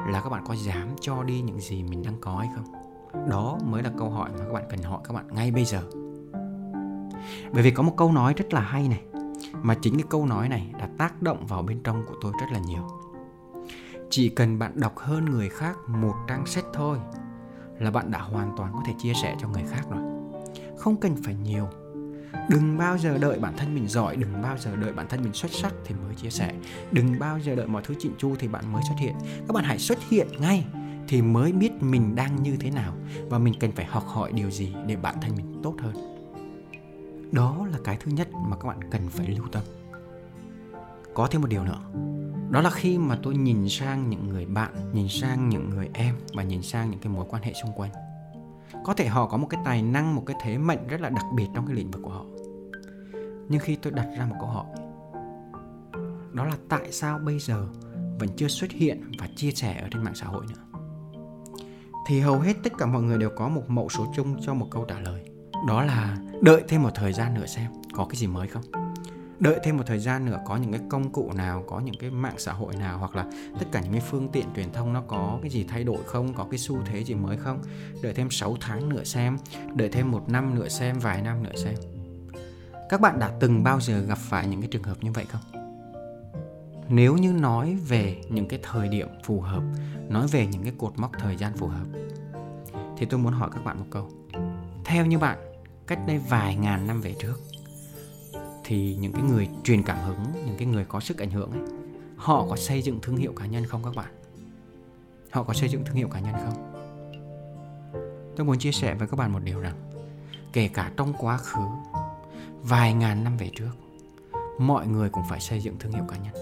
là 0.08 0.22
các 0.24 0.30
bạn 0.30 0.44
có 0.48 0.56
dám 0.56 0.88
cho 1.02 1.24
đi 1.24 1.42
những 1.42 1.60
gì 1.60 1.84
mình 1.84 2.04
đang 2.04 2.16
có 2.22 2.36
hay 2.36 2.50
không? 2.56 2.66
Đó 3.30 3.58
mới 3.66 3.84
là 3.84 3.92
câu 3.98 4.10
hỏi 4.10 4.30
mà 4.31 4.46
các 4.46 4.54
bạn 4.54 4.64
cần 4.70 4.84
hỏi 4.84 5.00
các 5.04 5.14
bạn 5.14 5.28
ngay 5.28 5.52
bây 5.52 5.66
giờ. 5.66 5.84
Bởi 7.54 7.64
vì 7.64 7.72
có 7.72 7.84
một 7.84 7.94
câu 7.98 8.12
nói 8.12 8.34
rất 8.34 8.54
là 8.54 8.62
hay 8.62 8.88
này, 8.88 9.04
mà 9.62 9.76
chính 9.81 9.94
cái 9.94 10.06
câu 10.10 10.26
nói 10.26 10.50
này 10.50 10.74
đã 10.80 10.90
tác 10.98 11.22
động 11.22 11.46
vào 11.48 11.62
bên 11.62 11.84
trong 11.84 12.04
của 12.08 12.16
tôi 12.22 12.34
rất 12.40 12.48
là 12.52 12.60
nhiều. 12.60 12.88
Chỉ 14.10 14.30
cần 14.30 14.60
bạn 14.60 14.80
đọc 14.80 14.98
hơn 14.98 15.26
người 15.26 15.50
khác 15.50 15.78
một 15.88 16.16
trang 16.28 16.46
sách 16.46 16.66
thôi 16.74 16.98
là 17.80 17.92
bạn 17.92 18.12
đã 18.12 18.20
hoàn 18.20 18.58
toàn 18.58 18.74
có 18.74 18.81
thể 18.86 18.94
chia 19.00 19.14
sẻ 19.14 19.36
cho 19.40 19.48
người 19.48 19.64
khác 19.70 19.84
rồi. 19.90 20.04
Không 20.78 20.98
cần 20.98 21.16
phải 21.24 21.36
nhiều 21.36 21.68
đừng 22.50 22.78
bao 22.78 22.98
giờ 22.98 23.18
đợi 23.18 23.40
bản 23.40 23.54
thân 23.58 23.76
mình 23.76 23.88
giỏi, 23.88 24.16
đừng 24.16 24.42
bao 24.42 24.58
giờ 24.58 24.76
đợi 24.76 24.94
bản 24.94 25.08
thân 25.10 25.22
mình 25.24 25.34
xuất 25.34 25.52
sắc 25.52 25.74
thì 25.86 25.96
mới 26.06 26.16
chia 26.16 26.30
sẻ. 26.30 26.54
Đừng 26.92 27.20
bao 27.20 27.40
giờ 27.40 27.56
đợi 27.56 27.68
mọi 27.68 27.81
thứ 27.86 27.96
chỉnh 28.00 28.14
chu 28.18 28.36
thì 28.40 28.48
bạn 28.48 28.72
mới 28.72 28.81
xuất 28.88 28.96
hiện. 29.00 29.14
Các 29.48 29.54
bạn 29.54 29.64
hãy 29.64 29.80
xuất 29.80 29.98
hiện 30.10 30.28
ngay 30.40 30.66
thì 31.08 31.22
mới 31.22 31.52
biết 31.52 31.72
mình 31.81 32.16
đang 32.16 32.44
như 32.44 32.58
thế 32.60 32.72
nào 32.72 32.94
và 33.30 33.38
mình 33.38 33.54
cần 33.60 33.72
phải 33.72 33.86
học 33.86 34.04
hỏi 34.08 34.31
điều 34.31 34.52
gì 34.52 34.74
để 34.88 34.96
bản 34.96 35.16
thân 35.22 35.36
mình 35.36 35.60
tốt 35.64 35.76
hơn. 35.80 35.96
Đó 37.31 37.68
là 37.72 37.78
cái 37.84 37.98
thứ 38.00 38.12
nhất 38.12 38.28
mà 38.34 38.58
các 38.58 38.68
bạn 38.68 38.80
cần 38.92 39.10
phải 39.10 39.28
lưu 39.28 39.48
tâm. 39.52 39.64
Có 41.14 41.28
thêm 41.28 41.42
một 41.42 41.48
điều 41.48 41.64
nữa. 41.64 41.80
Đó 42.50 42.62
là 42.62 42.70
khi 42.70 42.98
mà 42.98 43.18
tôi 43.24 43.36
nhìn 43.36 43.70
sang 43.70 44.10
những 44.10 44.30
người 44.30 44.46
bạn, 44.46 44.92
nhìn 44.94 45.08
sang 45.10 45.50
những 45.50 45.70
người 45.70 45.90
em 45.94 46.16
và 46.34 46.44
nhìn 46.44 46.62
sang 46.62 46.92
những 46.92 47.00
cái 47.00 47.14
mối 47.14 47.26
quan 47.30 47.44
hệ 47.44 47.54
xung 47.54 47.72
quanh 47.74 47.92
có 48.83 48.94
thể 48.94 49.07
họ 49.07 49.27
có 49.27 49.38
một 49.38 49.48
cái 49.50 49.62
tài 49.66 49.81
năng, 49.81 50.16
một 50.16 50.24
cái 50.25 50.36
thế 50.42 50.57
mạnh 50.57 50.88
rất 50.88 51.01
là 51.01 51.10
đặc 51.10 51.25
biệt 51.36 51.48
trong 51.56 51.68
cái 51.68 51.75
lĩnh 51.75 51.92
vực 51.92 52.01
của 52.04 52.12
họ. 52.12 52.25
Nhưng 53.50 53.60
khi 53.60 53.75
tôi 53.75 53.94
đặt 53.94 54.07
ra 54.18 54.25
một 54.25 54.36
câu 54.39 54.50
hỏi, 54.50 54.66
đó 56.33 56.45
là 56.45 56.56
tại 56.69 56.92
sao 56.92 57.19
bây 57.19 57.39
giờ 57.39 57.68
vẫn 58.19 58.30
chưa 58.36 58.48
xuất 58.48 58.71
hiện 58.71 59.12
và 59.19 59.27
chia 59.36 59.51
sẻ 59.51 59.80
ở 59.81 59.88
trên 59.92 60.04
mạng 60.04 60.16
xã 60.16 60.25
hội 60.25 60.45
nữa? 60.50 60.80
Thì 62.07 62.19
hầu 62.19 62.39
hết 62.39 62.54
tất 62.63 62.74
cả 62.77 62.86
mọi 62.86 63.01
người 63.01 63.18
đều 63.18 63.30
có 63.36 63.50
một 63.50 63.63
mẫu 63.68 63.89
số 63.89 64.07
chung 64.16 64.42
cho 64.42 64.54
một 64.54 64.68
câu 64.71 64.86
trả 64.86 65.00
lời. 65.00 65.25
Đó 65.68 65.83
là 65.83 66.18
đợi 66.42 66.63
thêm 66.68 66.83
một 66.83 66.89
thời 66.95 67.13
gian 67.13 67.33
nữa 67.33 67.45
xem 67.45 67.71
có 67.94 68.06
cái 68.06 68.16
gì 68.16 68.27
mới 68.27 68.48
không? 68.48 68.63
Đợi 69.40 69.60
thêm 69.64 69.78
một 69.78 69.84
thời 69.88 70.00
gian 70.00 70.26
nữa, 70.26 70.40
có 70.46 70.58
những 70.58 70.72
cái 70.72 70.82
công 70.90 71.12
cụ 71.12 71.32
nào, 71.36 71.64
có 71.68 71.80
những 71.80 71.96
cái 72.00 72.10
mạng 72.10 72.36
xã 72.38 72.54
hội 72.54 72.76
nào 72.76 72.98
hoặc 72.98 73.16
là 73.16 73.26
tất 73.60 73.66
cả 73.72 73.82
những 73.82 73.92
cái 73.92 74.02
phương 74.02 74.30
tiện 74.30 74.46
truyền 74.56 74.72
thông 74.74 74.94
nó 74.94 75.02
có 75.08 75.40
cái 75.42 75.50
gì 75.50 75.64
thay 75.64 75.84
đổi 75.84 76.04
không, 76.06 76.34
có 76.34 76.48
cái 76.52 76.58
xu 76.58 76.78
thế 76.86 77.04
gì 77.04 77.14
mới 77.14 77.38
không? 77.38 77.62
Đợi 78.02 78.14
thêm 78.14 78.30
6 78.30 78.58
tháng 78.60 78.90
nữa 78.90 79.04
xem, 79.04 79.38
đợi 79.76 79.90
thêm 79.90 80.12
một 80.12 80.30
năm 80.30 80.56
nữa 80.56 80.68
xem, 80.68 81.00
vài 81.00 81.22
năm 81.22 81.44
nữa 81.44 81.56
xem. 81.56 81.76
Các 82.90 83.02
bạn 83.02 83.20
đã 83.20 83.32
từng 83.40 83.64
bao 83.64 83.80
giờ 83.80 84.00
gặp 84.00 84.18
phải 84.18 84.48
những 84.48 84.62
cái 84.62 84.70
trường 84.72 84.84
hợp 84.84 84.98
như 85.02 85.12
vậy 85.12 85.26
không? 85.30 85.42
Nếu 86.90 87.18
như 87.18 87.32
nói 87.32 87.78
về 87.88 88.22
những 88.30 88.48
cái 88.48 88.60
thời 88.64 88.88
điểm 88.88 89.08
phù 89.24 89.42
hợp, 89.42 89.64
nói 90.10 90.28
về 90.28 90.48
những 90.48 90.64
cái 90.64 90.74
cột 90.78 90.94
mốc 90.98 91.12
thời 91.20 91.38
gian 91.38 91.54
phù 91.58 91.68
hợp, 91.68 91.86
thì 92.98 93.06
tôi 93.06 93.20
muốn 93.20 93.34
hỏi 93.34 93.50
các 93.54 93.64
bạn 93.64 93.80
một 93.80 93.86
câu. 93.90 94.10
Theo 94.86 95.06
như 95.06 95.20
bạn, 95.20 95.38
cách 95.88 96.00
đây 96.08 96.18
vài 96.30 96.56
ngàn 96.56 96.88
năm 96.88 97.02
về 97.02 97.16
trước 97.20 97.49
thì 98.69 98.95
những 99.00 99.13
cái 99.13 99.24
người 99.24 99.50
truyền 99.63 99.83
cảm 99.83 99.98
hứng, 99.98 100.45
những 100.45 100.56
cái 100.57 100.68
người 100.68 100.86
có 100.86 101.00
sức 101.00 101.18
ảnh 101.18 101.31
hưởng 101.31 101.51
ấy, 101.51 101.62
họ 102.16 102.45
có 102.50 102.56
xây 102.56 102.81
dựng 102.81 103.00
thương 103.01 103.18
hiệu 103.18 103.33
cá 103.33 103.45
nhân 103.45 103.66
không 103.66 103.83
các 103.83 103.95
bạn? 103.95 104.13
Họ 105.31 105.44
có 105.44 105.54
xây 105.54 105.69
dựng 105.69 105.86
thương 105.86 105.95
hiệu 105.95 106.07
cá 106.07 106.19
nhân 106.19 106.33
không? 106.45 106.74
Tôi 108.36 108.45
muốn 108.45 108.60
chia 108.60 108.71
sẻ 108.71 108.95
với 108.95 109.07
các 109.07 109.18
bạn 109.18 109.33
một 109.33 109.39
điều 109.44 109.60
rằng, 109.60 109.75
kể 110.54 110.68
cả 110.68 110.92
trong 110.98 111.13
quá 111.19 111.38
khứ, 111.38 111.62
vài 112.63 112.94
ngàn 112.94 113.24
năm 113.24 113.38
về 113.38 113.51
trước, 113.56 113.71
mọi 114.60 114.88
người 114.88 115.10
cũng 115.10 115.24
phải 115.30 115.39
xây 115.39 115.60
dựng 115.60 115.75
thương 115.80 115.92
hiệu 115.92 116.04
cá 116.07 116.18
nhân. 116.18 116.33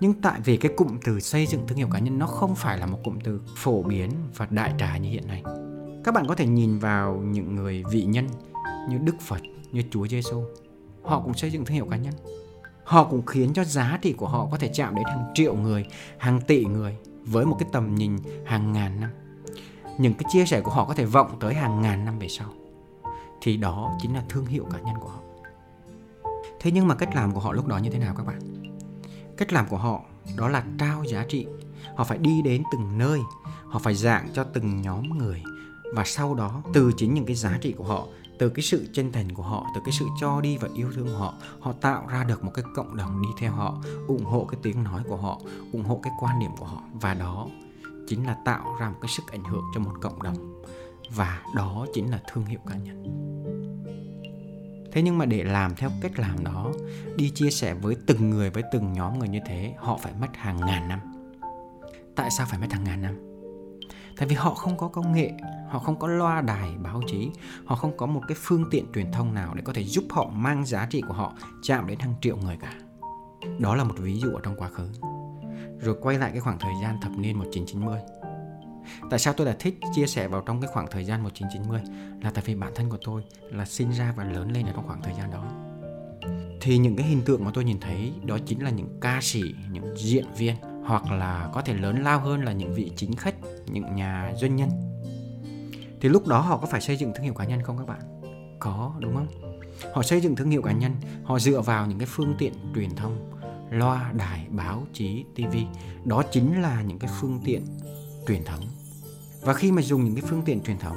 Nhưng 0.00 0.22
tại 0.22 0.40
vì 0.44 0.56
cái 0.56 0.72
cụm 0.76 0.98
từ 1.04 1.20
xây 1.20 1.46
dựng 1.46 1.66
thương 1.66 1.78
hiệu 1.78 1.88
cá 1.92 1.98
nhân 1.98 2.18
nó 2.18 2.26
không 2.26 2.54
phải 2.54 2.78
là 2.78 2.86
một 2.86 2.98
cụm 3.04 3.18
từ 3.24 3.40
phổ 3.56 3.82
biến 3.82 4.10
và 4.36 4.46
đại 4.50 4.74
trà 4.78 4.96
như 4.96 5.10
hiện 5.10 5.28
nay. 5.28 5.42
Các 6.04 6.14
bạn 6.14 6.26
có 6.28 6.34
thể 6.34 6.46
nhìn 6.46 6.78
vào 6.78 7.16
những 7.16 7.56
người 7.56 7.84
vị 7.90 8.04
nhân 8.04 8.28
như 8.88 8.98
đức 8.98 9.20
phật, 9.20 9.40
như 9.72 9.82
chúa 9.90 10.06
giêsu 10.06 10.44
họ 11.02 11.20
cũng 11.20 11.34
xây 11.34 11.50
dựng 11.50 11.64
thương 11.64 11.74
hiệu 11.74 11.86
cá 11.90 11.96
nhân. 11.96 12.14
Họ 12.84 13.04
cũng 13.04 13.26
khiến 13.26 13.52
cho 13.52 13.64
giá 13.64 13.98
trị 14.02 14.12
của 14.12 14.28
họ 14.28 14.48
có 14.50 14.56
thể 14.56 14.70
chạm 14.74 14.94
đến 14.94 15.04
hàng 15.04 15.30
triệu 15.34 15.54
người 15.54 15.86
hàng 16.18 16.40
tỷ 16.40 16.64
người 16.64 16.96
với 17.24 17.46
một 17.46 17.56
cái 17.60 17.68
tầm 17.72 17.94
nhìn 17.94 18.16
hàng 18.46 18.72
ngàn 18.72 19.00
năm. 19.00 19.10
Những 19.98 20.14
cái 20.14 20.24
chia 20.32 20.46
sẻ 20.46 20.60
của 20.60 20.70
họ 20.70 20.84
có 20.84 20.94
thể 20.94 21.04
vọng 21.04 21.36
tới 21.40 21.54
hàng 21.54 21.82
ngàn 21.82 22.04
năm 22.04 22.18
về 22.18 22.28
sau. 22.28 22.48
Thì 23.40 23.56
đó 23.56 23.96
chính 24.00 24.14
là 24.14 24.22
thương 24.28 24.46
hiệu 24.46 24.66
cá 24.72 24.78
nhân 24.78 24.94
của 25.00 25.08
họ. 25.08 25.20
Thế 26.60 26.70
nhưng 26.70 26.88
mà 26.88 26.94
cách 26.94 27.14
làm 27.14 27.32
của 27.32 27.40
họ 27.40 27.52
lúc 27.52 27.66
đó 27.66 27.78
như 27.78 27.90
thế 27.90 27.98
nào 27.98 28.14
các 28.16 28.26
bạn? 28.26 28.40
Cách 29.36 29.52
làm 29.52 29.68
của 29.68 29.76
họ 29.76 30.02
đó 30.36 30.48
là 30.48 30.64
trao 30.78 31.04
giá 31.04 31.24
trị. 31.28 31.46
Họ 31.96 32.04
phải 32.04 32.18
đi 32.18 32.42
đến 32.42 32.62
từng 32.72 32.98
nơi 32.98 33.20
họ 33.70 33.78
phải 33.78 33.94
dạng 33.94 34.28
cho 34.34 34.44
từng 34.44 34.82
nhóm 34.82 35.18
người 35.18 35.42
và 35.94 36.04
sau 36.04 36.34
đó 36.34 36.62
từ 36.72 36.92
chính 36.96 37.14
những 37.14 37.26
cái 37.26 37.36
giá 37.36 37.58
trị 37.60 37.72
của 37.72 37.84
họ 37.84 38.06
từ 38.40 38.48
cái 38.48 38.62
sự 38.62 38.86
chân 38.92 39.12
thành 39.12 39.34
của 39.34 39.42
họ, 39.42 39.66
từ 39.74 39.80
cái 39.84 39.92
sự 39.92 40.06
cho 40.20 40.40
đi 40.40 40.56
và 40.56 40.68
yêu 40.74 40.92
thương 40.94 41.06
của 41.06 41.18
họ 41.18 41.34
họ 41.60 41.72
tạo 41.72 42.06
ra 42.06 42.24
được 42.24 42.44
một 42.44 42.50
cái 42.54 42.64
cộng 42.74 42.96
đồng 42.96 43.22
đi 43.22 43.28
theo 43.38 43.52
họ, 43.52 43.82
ủng 44.08 44.24
hộ 44.24 44.44
cái 44.44 44.60
tiếng 44.62 44.84
nói 44.84 45.02
của 45.08 45.16
họ, 45.16 45.40
ủng 45.72 45.84
hộ 45.84 46.00
cái 46.02 46.12
quan 46.20 46.38
điểm 46.40 46.50
của 46.58 46.66
họ. 46.66 46.82
Và 46.92 47.14
đó 47.14 47.48
chính 48.08 48.26
là 48.26 48.36
tạo 48.44 48.76
ra 48.80 48.90
một 48.90 48.96
cái 49.00 49.08
sức 49.08 49.22
ảnh 49.32 49.44
hưởng 49.44 49.64
cho 49.74 49.80
một 49.80 49.92
cộng 50.00 50.22
đồng. 50.22 50.62
Và 51.10 51.42
đó 51.56 51.86
chính 51.94 52.10
là 52.10 52.20
thương 52.32 52.44
hiệu 52.44 52.60
cá 52.66 52.74
nhân. 52.74 53.04
Thế 54.92 55.02
nhưng 55.02 55.18
mà 55.18 55.24
để 55.24 55.44
làm 55.44 55.74
theo 55.74 55.90
cách 56.00 56.18
làm 56.18 56.44
đó, 56.44 56.72
đi 57.16 57.30
chia 57.30 57.50
sẻ 57.50 57.74
với 57.74 57.96
từng 58.06 58.30
người, 58.30 58.50
với 58.50 58.62
từng 58.72 58.92
nhóm 58.92 59.18
người 59.18 59.28
như 59.28 59.40
thế, 59.46 59.74
họ 59.78 59.98
phải 60.02 60.12
mất 60.20 60.36
hàng 60.36 60.60
ngàn 60.66 60.88
năm. 60.88 61.00
Tại 62.16 62.30
sao 62.30 62.46
phải 62.50 62.58
mất 62.58 62.72
hàng 62.72 62.84
ngàn 62.84 63.02
năm? 63.02 63.18
Tại 64.16 64.28
vì 64.28 64.34
họ 64.34 64.54
không 64.54 64.78
có 64.78 64.88
công 64.88 65.12
nghệ 65.12 65.32
họ 65.70 65.78
không 65.78 65.98
có 65.98 66.08
loa 66.08 66.40
đài 66.40 66.70
báo 66.82 67.00
chí 67.06 67.30
họ 67.64 67.76
không 67.76 67.96
có 67.96 68.06
một 68.06 68.22
cái 68.28 68.36
phương 68.40 68.64
tiện 68.70 68.92
truyền 68.94 69.12
thông 69.12 69.34
nào 69.34 69.54
để 69.54 69.62
có 69.64 69.72
thể 69.72 69.84
giúp 69.84 70.04
họ 70.10 70.30
mang 70.32 70.66
giá 70.66 70.86
trị 70.86 71.02
của 71.08 71.14
họ 71.14 71.32
chạm 71.62 71.86
đến 71.86 71.98
hàng 71.98 72.14
triệu 72.20 72.36
người 72.36 72.56
cả 72.60 72.74
đó 73.58 73.74
là 73.74 73.84
một 73.84 73.94
ví 73.98 74.20
dụ 74.20 74.30
ở 74.30 74.40
trong 74.42 74.56
quá 74.56 74.68
khứ 74.68 74.88
rồi 75.80 75.96
quay 76.00 76.18
lại 76.18 76.30
cái 76.30 76.40
khoảng 76.40 76.58
thời 76.58 76.72
gian 76.82 76.96
thập 77.00 77.12
niên 77.12 77.38
1990 77.38 78.00
Tại 79.10 79.18
sao 79.18 79.34
tôi 79.34 79.46
lại 79.46 79.56
thích 79.58 79.78
chia 79.94 80.06
sẻ 80.06 80.28
vào 80.28 80.42
trong 80.46 80.60
cái 80.60 80.70
khoảng 80.72 80.86
thời 80.90 81.04
gian 81.04 81.22
1990 81.22 81.80
là 82.22 82.30
tại 82.30 82.44
vì 82.46 82.54
bản 82.54 82.72
thân 82.74 82.90
của 82.90 82.98
tôi 83.04 83.22
là 83.50 83.64
sinh 83.64 83.90
ra 83.90 84.14
và 84.16 84.24
lớn 84.24 84.52
lên 84.52 84.66
ở 84.66 84.72
trong 84.72 84.86
khoảng 84.86 85.02
thời 85.02 85.14
gian 85.14 85.30
đó. 85.30 85.44
Thì 86.60 86.78
những 86.78 86.96
cái 86.96 87.06
hình 87.06 87.22
tượng 87.22 87.44
mà 87.44 87.50
tôi 87.54 87.64
nhìn 87.64 87.80
thấy 87.80 88.12
đó 88.24 88.38
chính 88.46 88.62
là 88.64 88.70
những 88.70 88.98
ca 89.00 89.18
sĩ, 89.22 89.42
những 89.70 89.94
diễn 89.96 90.24
viên 90.36 90.54
hoặc 90.84 91.12
là 91.12 91.50
có 91.54 91.62
thể 91.62 91.74
lớn 91.74 92.02
lao 92.02 92.20
hơn 92.20 92.44
là 92.44 92.52
những 92.52 92.74
vị 92.74 92.92
chính 92.96 93.16
khách, 93.16 93.34
những 93.66 93.94
nhà 93.94 94.32
doanh 94.36 94.56
nhân. 94.56 94.70
Thì 96.00 96.08
lúc 96.08 96.26
đó 96.26 96.40
họ 96.40 96.56
có 96.56 96.66
phải 96.66 96.80
xây 96.80 96.96
dựng 96.96 97.12
thương 97.14 97.24
hiệu 97.24 97.34
cá 97.34 97.44
nhân 97.44 97.62
không 97.62 97.78
các 97.78 97.86
bạn? 97.86 98.00
Có, 98.58 98.94
đúng 98.98 99.14
không? 99.14 99.28
Họ 99.92 100.02
xây 100.02 100.20
dựng 100.20 100.36
thương 100.36 100.50
hiệu 100.50 100.62
cá 100.62 100.72
nhân, 100.72 100.92
họ 101.24 101.38
dựa 101.38 101.60
vào 101.60 101.86
những 101.86 101.98
cái 101.98 102.06
phương 102.10 102.34
tiện 102.38 102.52
truyền 102.74 102.96
thông, 102.96 103.30
loa, 103.70 104.12
đài, 104.12 104.46
báo 104.50 104.86
chí, 104.92 105.24
TV. 105.34 105.56
Đó 106.04 106.22
chính 106.30 106.62
là 106.62 106.82
những 106.82 106.98
cái 106.98 107.10
phương 107.20 107.40
tiện 107.44 107.62
truyền 108.26 108.44
thống 108.44 108.60
và 109.42 109.54
khi 109.54 109.72
mà 109.72 109.82
dùng 109.82 110.04
những 110.04 110.14
cái 110.14 110.24
phương 110.26 110.42
tiện 110.42 110.62
truyền 110.62 110.78
thống 110.78 110.96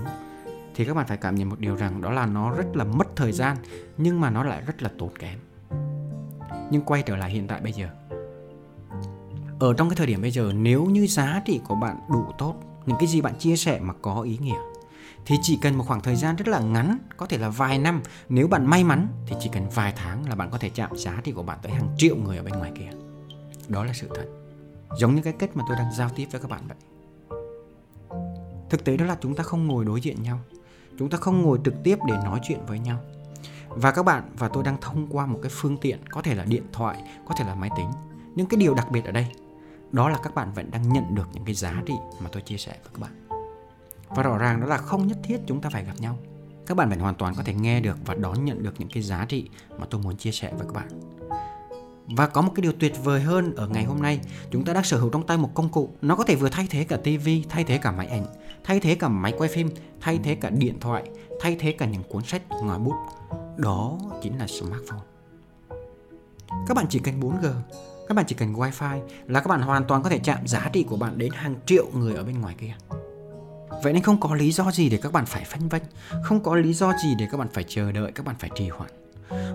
thì 0.76 0.86
các 0.86 0.94
bạn 0.94 1.08
phải 1.08 1.18
cảm 1.18 1.36
nhận 1.36 1.50
một 1.50 1.60
điều 1.60 1.76
rằng 1.76 2.02
đó 2.02 2.12
là 2.12 2.26
nó 2.26 2.52
rất 2.52 2.76
là 2.76 2.84
mất 2.84 3.08
thời 3.16 3.32
gian 3.32 3.58
nhưng 3.98 4.22
mà 4.22 4.30
nó 4.30 4.44
lại 4.44 4.62
rất 4.66 4.84
là 4.84 4.90
tốn 4.98 5.10
kém 5.20 5.40
nhưng 6.72 6.82
quay 6.82 7.02
trở 7.02 7.16
lại 7.16 7.32
hiện 7.32 7.48
tại 7.48 7.62
bây 7.62 7.74
giờ 7.74 7.88
ở 9.60 9.74
trong 9.74 9.90
cái 9.90 9.96
thời 9.96 10.08
điểm 10.08 10.22
bây 10.22 10.32
giờ 10.32 10.52
nếu 10.56 10.86
như 10.86 11.08
giá 11.08 11.42
trị 11.46 11.62
của 11.68 11.76
bạn 11.76 12.00
đủ 12.10 12.26
tốt 12.38 12.56
những 12.86 12.98
cái 13.00 13.08
gì 13.08 13.22
bạn 13.22 13.36
chia 13.40 13.56
sẻ 13.56 13.80
mà 13.80 13.94
có 14.02 14.22
ý 14.22 14.38
nghĩa 14.42 14.60
thì 15.26 15.36
chỉ 15.42 15.58
cần 15.62 15.76
một 15.76 15.84
khoảng 15.88 16.02
thời 16.02 16.16
gian 16.16 16.36
rất 16.36 16.48
là 16.48 16.60
ngắn, 16.60 16.98
có 17.18 17.26
thể 17.26 17.38
là 17.38 17.50
vài 17.50 17.80
năm, 17.80 18.02
nếu 18.30 18.48
bạn 18.48 18.66
may 18.66 18.84
mắn, 18.84 19.08
thì 19.28 19.36
chỉ 19.40 19.50
cần 19.54 19.70
vài 19.70 19.94
tháng 19.96 20.30
là 20.30 20.36
bạn 20.36 20.50
có 20.52 20.58
thể 20.58 20.70
chạm 20.70 20.98
giá 20.98 21.22
trị 21.24 21.32
của 21.32 21.44
bạn 21.44 21.60
tới 21.62 21.72
hàng 21.72 21.96
triệu 21.98 22.16
người 22.16 22.38
ở 22.38 22.44
bên 22.44 22.54
ngoài 22.54 22.72
kia. 22.76 22.90
Đó 23.68 23.84
là 23.84 23.94
sự 23.94 24.10
thật. 24.16 24.26
Giống 24.98 25.16
như 25.16 25.22
cái 25.22 25.34
cách 25.34 25.56
mà 25.56 25.64
tôi 25.68 25.78
đang 25.78 25.94
giao 25.94 26.10
tiếp 26.10 26.28
với 26.32 26.42
các 26.42 26.50
bạn 26.50 26.62
vậy. 26.68 26.78
Thực 28.70 28.84
tế 28.84 28.98
đó 28.98 29.06
là 29.06 29.18
chúng 29.22 29.36
ta 29.36 29.44
không 29.44 29.68
ngồi 29.68 29.86
đối 29.86 30.02
diện 30.02 30.24
nhau. 30.24 30.40
Chúng 31.00 31.10
ta 31.10 31.18
không 31.18 31.42
ngồi 31.42 31.60
trực 31.66 31.74
tiếp 31.84 32.00
để 32.08 32.14
nói 32.24 32.40
chuyện 32.44 32.60
với 32.68 32.80
nhau. 32.80 33.00
Và 33.70 33.92
các 33.92 34.04
bạn 34.04 34.24
và 34.38 34.48
tôi 34.48 34.64
đang 34.64 34.78
thông 34.82 35.08
qua 35.10 35.26
một 35.26 35.40
cái 35.42 35.52
phương 35.56 35.78
tiện, 35.78 36.00
có 36.10 36.22
thể 36.22 36.36
là 36.36 36.46
điện 36.46 36.64
thoại, 36.74 37.04
có 37.26 37.36
thể 37.38 37.46
là 37.46 37.56
máy 37.56 37.70
tính. 37.78 37.88
Nhưng 38.36 38.48
cái 38.48 38.58
điều 38.58 38.74
đặc 38.74 38.92
biệt 38.92 39.06
ở 39.06 39.12
đây, 39.12 39.28
đó 39.92 40.10
là 40.10 40.18
các 40.24 40.36
bạn 40.36 40.54
vẫn 40.54 40.72
đang 40.72 40.94
nhận 40.94 41.16
được 41.16 41.28
những 41.34 41.46
cái 41.46 41.56
giá 41.56 41.82
trị 41.86 41.94
mà 42.20 42.30
tôi 42.32 42.42
chia 42.42 42.58
sẻ 42.58 42.72
với 42.84 42.92
các 42.94 43.00
bạn 43.00 43.23
và 44.10 44.24
rõ 44.24 44.38
ràng 44.38 44.62
đó 44.62 44.68
là 44.68 44.78
không 44.78 45.08
nhất 45.08 45.18
thiết 45.24 45.38
chúng 45.48 45.62
ta 45.62 45.70
phải 45.70 45.84
gặp 45.84 45.94
nhau. 46.00 46.18
Các 46.66 46.78
bạn 46.78 46.90
vẫn 46.90 47.00
hoàn 47.00 47.16
toàn 47.16 47.36
có 47.36 47.44
thể 47.44 47.54
nghe 47.54 47.80
được 47.80 47.98
và 48.06 48.14
đón 48.14 48.46
nhận 48.46 48.64
được 48.64 48.74
những 48.80 48.90
cái 48.90 49.04
giá 49.04 49.26
trị 49.26 49.50
mà 49.78 49.86
tôi 49.90 50.02
muốn 50.02 50.18
chia 50.18 50.32
sẻ 50.32 50.54
với 50.58 50.68
các 50.68 50.74
bạn. 50.74 50.88
Và 52.08 52.28
có 52.28 52.42
một 52.42 52.52
cái 52.56 52.62
điều 52.62 52.74
tuyệt 52.80 52.94
vời 53.04 53.22
hơn 53.22 53.56
ở 53.56 53.68
ngày 53.68 53.84
hôm 53.84 54.02
nay, 54.02 54.20
chúng 54.52 54.66
ta 54.66 54.74
đang 54.74 54.84
sở 54.84 54.98
hữu 54.98 55.10
trong 55.10 55.28
tay 55.28 55.38
một 55.38 55.50
công 55.54 55.70
cụ. 55.70 55.90
Nó 56.02 56.16
có 56.16 56.24
thể 56.24 56.36
vừa 56.36 56.50
thay 56.50 56.68
thế 56.70 56.84
cả 56.84 56.98
tivi 56.98 57.44
thay 57.50 57.64
thế 57.64 57.78
cả 57.78 57.92
máy 57.92 58.08
ảnh, 58.08 58.26
thay 58.64 58.80
thế 58.80 58.96
cả 58.96 59.08
máy 59.08 59.34
quay 59.38 59.50
phim, 59.50 59.70
thay 60.02 60.20
thế 60.24 60.36
cả 60.36 60.50
điện 60.50 60.80
thoại, 60.80 61.04
thay 61.40 61.56
thế 61.60 61.72
cả 61.72 61.86
những 61.86 62.04
cuốn 62.04 62.24
sách 62.24 62.42
ngòi 62.64 62.80
bút. 62.80 62.96
Đó 63.58 63.98
chính 64.22 64.40
là 64.40 64.48
smartphone. 64.48 65.04
Các 66.68 66.78
bạn 66.78 66.86
chỉ 66.90 67.00
cần 67.00 67.20
4G 67.20 67.54
các 68.08 68.16
bạn 68.16 68.26
chỉ 68.28 68.36
cần 68.36 68.54
wifi 68.54 69.02
là 69.28 69.40
các 69.40 69.48
bạn 69.48 69.62
hoàn 69.62 69.86
toàn 69.86 70.04
có 70.04 70.10
thể 70.10 70.20
chạm 70.20 70.48
giá 70.48 70.70
trị 70.74 70.84
của 70.84 70.98
bạn 70.98 71.18
đến 71.18 71.32
hàng 71.34 71.56
triệu 71.66 71.86
người 71.94 72.16
ở 72.16 72.24
bên 72.24 72.42
ngoài 72.42 72.56
kia 72.60 72.76
vậy 73.84 73.94
nên 73.94 74.04
không 74.04 74.20
có 74.20 74.36
lý 74.36 74.52
do 74.52 74.72
gì 74.72 74.90
để 74.90 74.98
các 74.98 75.12
bạn 75.12 75.26
phải 75.26 75.44
phân 75.44 75.70
vân 75.70 75.82
không 76.24 76.44
có 76.44 76.56
lý 76.56 76.74
do 76.74 76.94
gì 77.04 77.16
để 77.20 77.28
các 77.32 77.38
bạn 77.38 77.48
phải 77.54 77.66
chờ 77.68 77.92
đợi, 77.92 78.12
các 78.16 78.26
bạn 78.26 78.36
phải 78.40 78.50
trì 78.56 78.70
hoãn. 78.70 78.90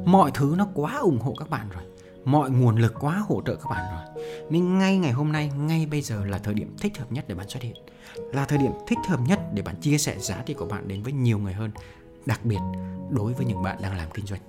Mọi 0.04 0.30
thứ 0.34 0.54
nó 0.58 0.66
quá 0.74 0.98
ủng 0.98 1.20
hộ 1.20 1.34
các 1.38 1.50
bạn 1.50 1.68
rồi, 1.74 1.82
mọi 2.24 2.50
nguồn 2.50 2.76
lực 2.76 2.94
quá 3.00 3.22
hỗ 3.28 3.42
trợ 3.46 3.54
các 3.54 3.70
bạn 3.70 3.84
rồi. 3.94 4.24
Nên 4.50 4.78
ngay 4.78 4.98
ngày 4.98 5.12
hôm 5.12 5.32
nay, 5.32 5.50
ngay 5.58 5.86
bây 5.86 6.02
giờ 6.02 6.24
là 6.24 6.38
thời 6.38 6.54
điểm 6.54 6.76
thích 6.80 6.98
hợp 6.98 7.12
nhất 7.12 7.24
để 7.28 7.34
bạn 7.34 7.48
xuất 7.48 7.62
hiện. 7.62 7.74
Là 8.32 8.44
thời 8.44 8.58
điểm 8.58 8.72
thích 8.86 8.98
hợp 9.08 9.20
nhất 9.26 9.40
để 9.54 9.62
bạn 9.62 9.76
chia 9.80 9.98
sẻ 9.98 10.18
giá 10.18 10.42
trị 10.46 10.54
của 10.54 10.66
bạn 10.66 10.88
đến 10.88 11.02
với 11.02 11.12
nhiều 11.12 11.38
người 11.38 11.52
hơn, 11.52 11.70
đặc 12.26 12.44
biệt 12.44 12.60
đối 13.10 13.32
với 13.32 13.46
những 13.46 13.62
bạn 13.62 13.78
đang 13.82 13.96
làm 13.96 14.08
kinh 14.14 14.26
doanh 14.26 14.40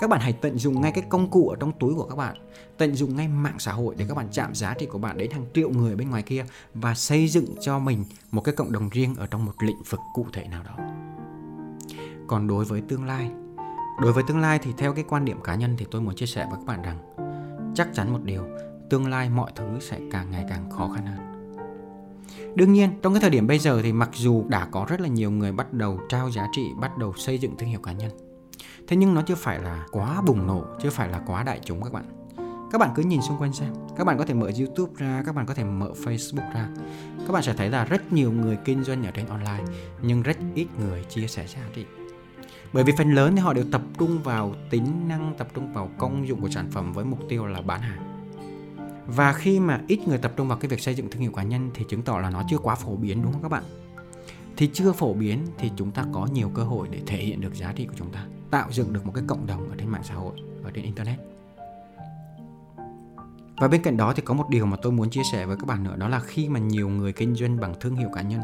các 0.00 0.10
bạn 0.10 0.20
hãy 0.20 0.32
tận 0.32 0.58
dụng 0.58 0.80
ngay 0.80 0.92
cái 0.92 1.04
công 1.08 1.30
cụ 1.30 1.48
ở 1.48 1.56
trong 1.60 1.72
túi 1.78 1.94
của 1.94 2.04
các 2.04 2.16
bạn 2.16 2.36
tận 2.76 2.94
dụng 2.94 3.16
ngay 3.16 3.28
mạng 3.28 3.58
xã 3.58 3.72
hội 3.72 3.94
để 3.98 4.04
các 4.08 4.16
bạn 4.16 4.28
chạm 4.32 4.54
giá 4.54 4.74
trị 4.74 4.86
của 4.86 4.98
bạn 4.98 5.18
đến 5.18 5.30
hàng 5.30 5.46
triệu 5.54 5.70
người 5.70 5.96
bên 5.96 6.10
ngoài 6.10 6.22
kia 6.22 6.44
và 6.74 6.94
xây 6.94 7.28
dựng 7.28 7.46
cho 7.60 7.78
mình 7.78 8.04
một 8.30 8.40
cái 8.40 8.54
cộng 8.54 8.72
đồng 8.72 8.88
riêng 8.88 9.14
ở 9.14 9.26
trong 9.26 9.44
một 9.44 9.52
lĩnh 9.60 9.82
vực 9.90 10.00
cụ 10.14 10.26
thể 10.32 10.44
nào 10.48 10.62
đó 10.62 10.84
còn 12.26 12.46
đối 12.46 12.64
với 12.64 12.80
tương 12.80 13.04
lai 13.04 13.30
đối 14.02 14.12
với 14.12 14.24
tương 14.28 14.40
lai 14.40 14.58
thì 14.62 14.70
theo 14.78 14.92
cái 14.92 15.04
quan 15.08 15.24
điểm 15.24 15.40
cá 15.44 15.54
nhân 15.54 15.74
thì 15.78 15.86
tôi 15.90 16.00
muốn 16.00 16.14
chia 16.14 16.26
sẻ 16.26 16.46
với 16.50 16.58
các 16.58 16.66
bạn 16.66 16.82
rằng 16.82 16.98
chắc 17.74 17.88
chắn 17.94 18.12
một 18.12 18.20
điều 18.24 18.44
tương 18.90 19.08
lai 19.10 19.30
mọi 19.30 19.52
thứ 19.56 19.78
sẽ 19.80 20.00
càng 20.12 20.30
ngày 20.30 20.44
càng 20.48 20.70
khó 20.70 20.88
khăn 20.94 21.06
hơn 21.06 21.28
Đương 22.54 22.72
nhiên, 22.72 22.90
trong 23.02 23.14
cái 23.14 23.20
thời 23.20 23.30
điểm 23.30 23.46
bây 23.46 23.58
giờ 23.58 23.82
thì 23.82 23.92
mặc 23.92 24.10
dù 24.14 24.44
đã 24.48 24.68
có 24.70 24.86
rất 24.88 25.00
là 25.00 25.08
nhiều 25.08 25.30
người 25.30 25.52
bắt 25.52 25.72
đầu 25.72 26.00
trao 26.08 26.30
giá 26.30 26.48
trị, 26.52 26.62
bắt 26.80 26.98
đầu 26.98 27.12
xây 27.16 27.38
dựng 27.38 27.56
thương 27.56 27.68
hiệu 27.68 27.80
cá 27.80 27.92
nhân. 27.92 28.27
Thế 28.88 28.96
nhưng 28.96 29.14
nó 29.14 29.22
chưa 29.22 29.34
phải 29.34 29.58
là 29.58 29.86
quá 29.90 30.22
bùng 30.26 30.46
nổ, 30.46 30.64
chưa 30.82 30.90
phải 30.90 31.08
là 31.08 31.20
quá 31.26 31.42
đại 31.42 31.60
chúng 31.64 31.82
các 31.82 31.92
bạn. 31.92 32.04
Các 32.72 32.78
bạn 32.78 32.90
cứ 32.94 33.02
nhìn 33.02 33.22
xung 33.22 33.38
quanh 33.38 33.52
xem, 33.52 33.72
các 33.96 34.04
bạn 34.04 34.18
có 34.18 34.24
thể 34.24 34.34
mở 34.34 34.50
YouTube 34.58 34.92
ra, 34.96 35.22
các 35.26 35.34
bạn 35.34 35.46
có 35.46 35.54
thể 35.54 35.64
mở 35.64 35.92
Facebook 36.04 36.52
ra. 36.54 36.68
Các 37.26 37.32
bạn 37.32 37.42
sẽ 37.42 37.54
thấy 37.54 37.70
là 37.70 37.84
rất 37.84 38.12
nhiều 38.12 38.32
người 38.32 38.58
kinh 38.64 38.84
doanh 38.84 39.04
ở 39.04 39.10
trên 39.10 39.26
online, 39.26 39.64
nhưng 40.02 40.22
rất 40.22 40.36
ít 40.54 40.66
người 40.78 41.04
chia 41.04 41.26
sẻ 41.26 41.46
giá 41.46 41.60
trị. 41.74 41.86
Bởi 42.72 42.84
vì 42.84 42.92
phần 42.98 43.14
lớn 43.14 43.32
thì 43.36 43.40
họ 43.40 43.52
đều 43.52 43.64
tập 43.72 43.82
trung 43.98 44.22
vào 44.22 44.54
tính 44.70 45.08
năng, 45.08 45.34
tập 45.38 45.48
trung 45.54 45.72
vào 45.72 45.90
công 45.98 46.28
dụng 46.28 46.40
của 46.40 46.50
sản 46.50 46.70
phẩm 46.70 46.92
với 46.92 47.04
mục 47.04 47.18
tiêu 47.28 47.46
là 47.46 47.62
bán 47.62 47.80
hàng 47.80 48.08
và 49.08 49.32
khi 49.32 49.60
mà 49.60 49.80
ít 49.86 50.08
người 50.08 50.18
tập 50.18 50.32
trung 50.36 50.48
vào 50.48 50.58
cái 50.58 50.68
việc 50.68 50.80
xây 50.80 50.94
dựng 50.94 51.10
thương 51.10 51.22
hiệu 51.22 51.32
cá 51.32 51.42
nhân 51.42 51.70
thì 51.74 51.84
chứng 51.88 52.02
tỏ 52.02 52.18
là 52.18 52.30
nó 52.30 52.42
chưa 52.50 52.58
quá 52.58 52.74
phổ 52.74 52.96
biến 52.96 53.22
đúng 53.22 53.32
không 53.32 53.42
các 53.42 53.48
bạn 53.48 53.64
thì 54.56 54.70
chưa 54.72 54.92
phổ 54.92 55.14
biến 55.14 55.46
thì 55.58 55.70
chúng 55.76 55.90
ta 55.90 56.04
có 56.12 56.28
nhiều 56.32 56.50
cơ 56.54 56.62
hội 56.62 56.88
để 56.90 57.00
thể 57.06 57.16
hiện 57.16 57.40
được 57.40 57.54
giá 57.54 57.72
trị 57.72 57.86
của 57.86 57.94
chúng 57.96 58.10
ta 58.10 58.26
tạo 58.50 58.68
dựng 58.72 58.92
được 58.92 59.06
một 59.06 59.12
cái 59.14 59.24
cộng 59.26 59.46
đồng 59.46 59.70
ở 59.70 59.76
trên 59.78 59.88
mạng 59.88 60.02
xã 60.04 60.14
hội, 60.14 60.32
ở 60.64 60.70
trên 60.70 60.84
internet. 60.84 61.18
Và 63.60 63.68
bên 63.68 63.82
cạnh 63.82 63.96
đó 63.96 64.12
thì 64.16 64.22
có 64.22 64.34
một 64.34 64.48
điều 64.50 64.66
mà 64.66 64.76
tôi 64.82 64.92
muốn 64.92 65.10
chia 65.10 65.22
sẻ 65.32 65.46
với 65.46 65.56
các 65.56 65.66
bạn 65.66 65.84
nữa, 65.84 65.96
đó 65.96 66.08
là 66.08 66.20
khi 66.20 66.48
mà 66.48 66.60
nhiều 66.60 66.88
người 66.88 67.12
kinh 67.12 67.34
doanh 67.34 67.60
bằng 67.60 67.74
thương 67.80 67.96
hiệu 67.96 68.08
cá 68.14 68.22
nhân 68.22 68.40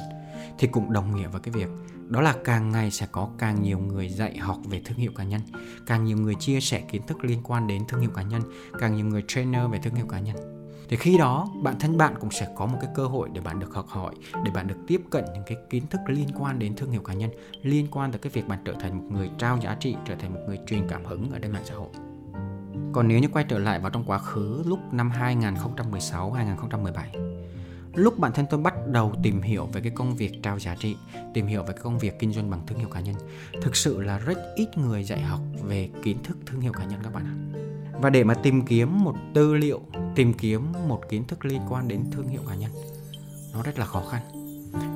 thì 0.58 0.68
cũng 0.68 0.92
đồng 0.92 1.16
nghĩa 1.16 1.28
với 1.28 1.40
cái 1.40 1.52
việc 1.52 1.68
đó 2.08 2.20
là 2.20 2.34
càng 2.44 2.70
ngày 2.70 2.90
sẽ 2.90 3.06
có 3.12 3.28
càng 3.38 3.62
nhiều 3.62 3.78
người 3.78 4.08
dạy 4.08 4.38
học 4.38 4.58
về 4.64 4.82
thương 4.84 4.99
hiệu 4.99 5.12
cá 5.16 5.25
nhân, 5.25 5.40
càng 5.87 6.04
nhiều 6.04 6.16
người 6.16 6.34
chia 6.34 6.61
sẻ 6.61 6.82
kiến 6.90 7.02
thức 7.06 7.25
liên 7.25 7.40
quan 7.44 7.66
đến 7.66 7.82
thương 7.88 8.00
hiệu 8.00 8.11
cá 8.11 8.23
nhân, 8.23 8.42
càng 8.78 8.96
nhiều 8.96 9.06
người 9.06 9.25
trainer 9.28 9.70
về 9.70 9.78
thương 9.78 9.94
hiệu 9.94 10.06
cá 10.06 10.18
nhân 10.18 10.63
thì 10.88 10.96
khi 10.96 11.18
đó, 11.18 11.48
bản 11.62 11.78
thân 11.78 11.96
bạn 11.96 12.14
cũng 12.20 12.30
sẽ 12.30 12.48
có 12.56 12.66
một 12.66 12.78
cái 12.80 12.90
cơ 12.94 13.06
hội 13.06 13.28
để 13.32 13.40
bạn 13.40 13.60
được 13.60 13.74
học 13.74 13.86
hỏi, 13.88 14.14
để 14.44 14.50
bạn 14.54 14.66
được 14.66 14.76
tiếp 14.86 15.00
cận 15.10 15.24
những 15.34 15.42
cái 15.46 15.56
kiến 15.70 15.86
thức 15.86 16.00
liên 16.06 16.28
quan 16.38 16.58
đến 16.58 16.76
thương 16.76 16.90
hiệu 16.90 17.02
cá 17.02 17.14
nhân, 17.14 17.30
liên 17.62 17.86
quan 17.90 18.12
tới 18.12 18.18
cái 18.18 18.30
việc 18.30 18.48
bạn 18.48 18.58
trở 18.64 18.72
thành 18.80 18.98
một 18.98 19.04
người 19.10 19.30
trao 19.38 19.58
giá 19.60 19.76
trị, 19.80 19.96
trở 20.04 20.14
thành 20.14 20.34
một 20.34 20.40
người 20.46 20.58
truyền 20.66 20.88
cảm 20.88 21.04
hứng 21.04 21.30
ở 21.32 21.38
trên 21.38 21.52
mạng 21.52 21.64
xã 21.64 21.74
hội. 21.74 21.88
Còn 22.92 23.08
nếu 23.08 23.18
như 23.18 23.28
quay 23.28 23.44
trở 23.48 23.58
lại 23.58 23.78
vào 23.78 23.90
trong 23.90 24.04
quá 24.04 24.18
khứ, 24.18 24.62
lúc 24.66 24.78
năm 24.92 25.10
2016 25.10 26.32
2017 26.32 27.10
lúc 27.94 28.18
bản 28.18 28.32
thân 28.32 28.46
tôi 28.50 28.60
bắt 28.60 28.74
đầu 28.86 29.12
tìm 29.22 29.42
hiểu 29.42 29.66
về 29.66 29.80
cái 29.80 29.92
công 29.94 30.16
việc 30.16 30.42
trao 30.42 30.58
giá 30.58 30.74
trị, 30.74 30.96
tìm 31.34 31.46
hiểu 31.46 31.62
về 31.62 31.72
cái 31.72 31.82
công 31.82 31.98
việc 31.98 32.18
kinh 32.18 32.32
doanh 32.32 32.50
bằng 32.50 32.66
thương 32.66 32.78
hiệu 32.78 32.88
cá 32.88 33.00
nhân, 33.00 33.14
thực 33.62 33.76
sự 33.76 34.00
là 34.00 34.18
rất 34.18 34.38
ít 34.54 34.78
người 34.78 35.04
dạy 35.04 35.20
học 35.20 35.40
về 35.62 35.88
kiến 36.02 36.22
thức 36.22 36.36
thương 36.46 36.60
hiệu 36.60 36.72
cá 36.72 36.84
nhân 36.84 37.00
các 37.02 37.14
bạn 37.14 37.24
ạ 37.24 37.63
và 38.00 38.10
để 38.10 38.24
mà 38.24 38.34
tìm 38.34 38.66
kiếm 38.66 39.04
một 39.04 39.14
tư 39.34 39.54
liệu, 39.54 39.80
tìm 40.14 40.34
kiếm 40.34 40.72
một 40.88 41.00
kiến 41.08 41.24
thức 41.24 41.44
liên 41.44 41.60
quan 41.68 41.88
đến 41.88 42.04
thương 42.12 42.28
hiệu 42.28 42.40
cá 42.48 42.54
nhân, 42.54 42.70
nó 43.52 43.62
rất 43.62 43.78
là 43.78 43.86
khó 43.86 44.02
khăn. 44.10 44.22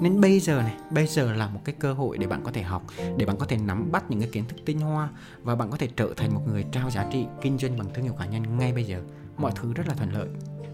Nên 0.00 0.20
bây 0.20 0.40
giờ 0.40 0.62
này, 0.62 0.74
bây 0.90 1.06
giờ 1.06 1.32
là 1.32 1.48
một 1.48 1.60
cái 1.64 1.74
cơ 1.78 1.92
hội 1.92 2.18
để 2.18 2.26
bạn 2.26 2.40
có 2.44 2.52
thể 2.52 2.62
học, 2.62 2.82
để 3.16 3.26
bạn 3.26 3.36
có 3.36 3.46
thể 3.46 3.56
nắm 3.56 3.92
bắt 3.92 4.10
những 4.10 4.20
cái 4.20 4.28
kiến 4.32 4.44
thức 4.48 4.56
tinh 4.64 4.80
hoa 4.80 5.08
và 5.42 5.54
bạn 5.54 5.70
có 5.70 5.76
thể 5.76 5.88
trở 5.96 6.14
thành 6.16 6.34
một 6.34 6.40
người 6.46 6.64
trao 6.72 6.90
giá 6.90 7.06
trị, 7.12 7.26
kinh 7.40 7.58
doanh 7.58 7.78
bằng 7.78 7.88
thương 7.94 8.04
hiệu 8.04 8.14
cá 8.18 8.26
nhân 8.26 8.58
ngay 8.58 8.72
bây 8.72 8.84
giờ. 8.84 9.02
Mọi 9.36 9.52
thứ 9.54 9.72
rất 9.72 9.88
là 9.88 9.94
thuận 9.94 10.12
lợi. 10.12 10.28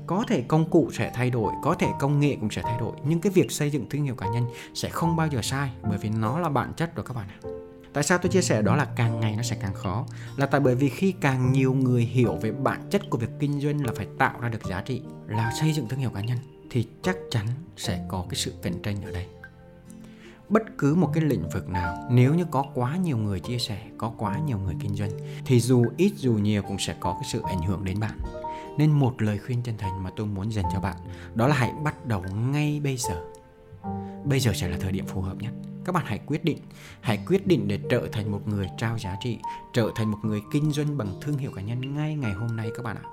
Có 0.06 0.24
thể 0.28 0.44
công 0.48 0.70
cụ 0.70 0.90
sẽ 0.92 1.12
thay 1.14 1.30
đổi, 1.30 1.52
có 1.62 1.74
thể 1.74 1.88
công 2.00 2.20
nghệ 2.20 2.36
cũng 2.40 2.50
sẽ 2.50 2.62
thay 2.62 2.80
đổi, 2.80 2.92
nhưng 3.08 3.20
cái 3.20 3.32
việc 3.32 3.52
xây 3.52 3.70
dựng 3.70 3.86
thương 3.90 4.04
hiệu 4.04 4.14
cá 4.14 4.28
nhân 4.28 4.44
sẽ 4.74 4.88
không 4.88 5.16
bao 5.16 5.28
giờ 5.28 5.42
sai 5.42 5.70
bởi 5.82 5.98
vì 5.98 6.08
nó 6.08 6.38
là 6.38 6.48
bản 6.48 6.72
chất 6.76 6.96
rồi 6.96 7.04
các 7.06 7.16
bạn 7.16 7.26
ạ 7.28 7.63
tại 7.94 8.04
sao 8.04 8.18
tôi 8.18 8.32
chia 8.32 8.42
sẻ 8.42 8.62
đó 8.62 8.76
là 8.76 8.84
càng 8.96 9.20
ngày 9.20 9.36
nó 9.36 9.42
sẽ 9.42 9.56
càng 9.60 9.74
khó? 9.74 10.06
Là 10.36 10.46
tại 10.46 10.60
bởi 10.60 10.74
vì 10.74 10.88
khi 10.88 11.12
càng 11.12 11.52
nhiều 11.52 11.74
người 11.74 12.02
hiểu 12.02 12.34
về 12.34 12.52
bản 12.52 12.82
chất 12.90 13.10
của 13.10 13.18
việc 13.18 13.30
kinh 13.40 13.60
doanh 13.60 13.86
là 13.86 13.92
phải 13.96 14.06
tạo 14.18 14.40
ra 14.40 14.48
được 14.48 14.64
giá 14.64 14.80
trị, 14.80 15.02
là 15.26 15.52
xây 15.60 15.72
dựng 15.72 15.88
thương 15.88 16.00
hiệu 16.00 16.10
cá 16.10 16.20
nhân, 16.20 16.38
thì 16.70 16.86
chắc 17.02 17.16
chắn 17.30 17.46
sẽ 17.76 18.06
có 18.08 18.24
cái 18.28 18.34
sự 18.34 18.52
cạnh 18.62 18.82
tranh 18.82 19.02
ở 19.02 19.10
đây. 19.10 19.26
Bất 20.48 20.62
cứ 20.78 20.94
một 20.94 21.10
cái 21.14 21.24
lĩnh 21.24 21.48
vực 21.48 21.68
nào, 21.68 22.08
nếu 22.10 22.34
như 22.34 22.44
có 22.50 22.64
quá 22.74 22.96
nhiều 22.96 23.16
người 23.16 23.40
chia 23.40 23.58
sẻ, 23.58 23.78
có 23.98 24.12
quá 24.18 24.38
nhiều 24.38 24.58
người 24.58 24.74
kinh 24.80 24.94
doanh, 24.94 25.10
thì 25.46 25.60
dù 25.60 25.84
ít 25.96 26.12
dù 26.16 26.32
nhiều 26.32 26.62
cũng 26.62 26.78
sẽ 26.78 26.94
có 27.00 27.12
cái 27.12 27.28
sự 27.32 27.42
ảnh 27.46 27.62
hưởng 27.62 27.84
đến 27.84 28.00
bạn. 28.00 28.18
Nên 28.78 28.90
một 28.92 29.22
lời 29.22 29.38
khuyên 29.38 29.62
chân 29.62 29.74
thành 29.78 30.02
mà 30.02 30.10
tôi 30.16 30.26
muốn 30.26 30.52
dành 30.52 30.64
cho 30.72 30.80
bạn, 30.80 30.96
đó 31.34 31.48
là 31.48 31.54
hãy 31.54 31.72
bắt 31.84 32.06
đầu 32.06 32.24
ngay 32.52 32.80
bây 32.84 32.96
giờ. 32.96 33.24
Bây 34.24 34.40
giờ 34.40 34.52
sẽ 34.54 34.68
là 34.68 34.76
thời 34.80 34.92
điểm 34.92 35.06
phù 35.06 35.20
hợp 35.20 35.36
nhất 35.38 35.52
các 35.84 35.92
bạn 35.92 36.04
hãy 36.06 36.20
quyết 36.26 36.44
định. 36.44 36.58
Hãy 37.00 37.18
quyết 37.26 37.46
định 37.46 37.68
để 37.68 37.80
trở 37.90 38.08
thành 38.12 38.32
một 38.32 38.48
người 38.48 38.68
trao 38.78 38.98
giá 38.98 39.16
trị, 39.22 39.38
trở 39.72 39.90
thành 39.94 40.10
một 40.10 40.18
người 40.22 40.42
kinh 40.52 40.72
doanh 40.72 40.98
bằng 40.98 41.14
thương 41.20 41.38
hiệu 41.38 41.50
cá 41.54 41.62
nhân 41.62 41.94
ngay 41.94 42.14
ngày 42.14 42.32
hôm 42.32 42.56
nay 42.56 42.70
các 42.76 42.82
bạn 42.82 42.96
ạ. 42.96 43.04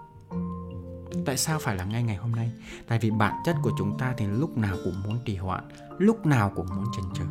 Tại 1.26 1.38
sao 1.38 1.60
phải 1.60 1.76
là 1.76 1.86
ngay 1.86 2.04
ngày 2.04 2.16
hôm 2.16 2.32
nay? 2.32 2.52
Tại 2.88 3.00
vì 3.02 3.12
bản 3.12 3.36
chất 3.46 3.56
của 3.62 3.72
chúng 3.78 3.98
ta 3.98 4.14
thì 4.18 4.28
lúc 4.28 4.58
nào 4.58 4.78
cũng 4.84 5.04
muốn 5.04 5.20
trì 5.26 5.36
hoãn, 5.36 5.64
lúc 5.98 6.26
nào 6.26 6.52
cũng 6.56 6.68
muốn 6.76 6.86
chần 6.96 7.06
chừ 7.16 7.24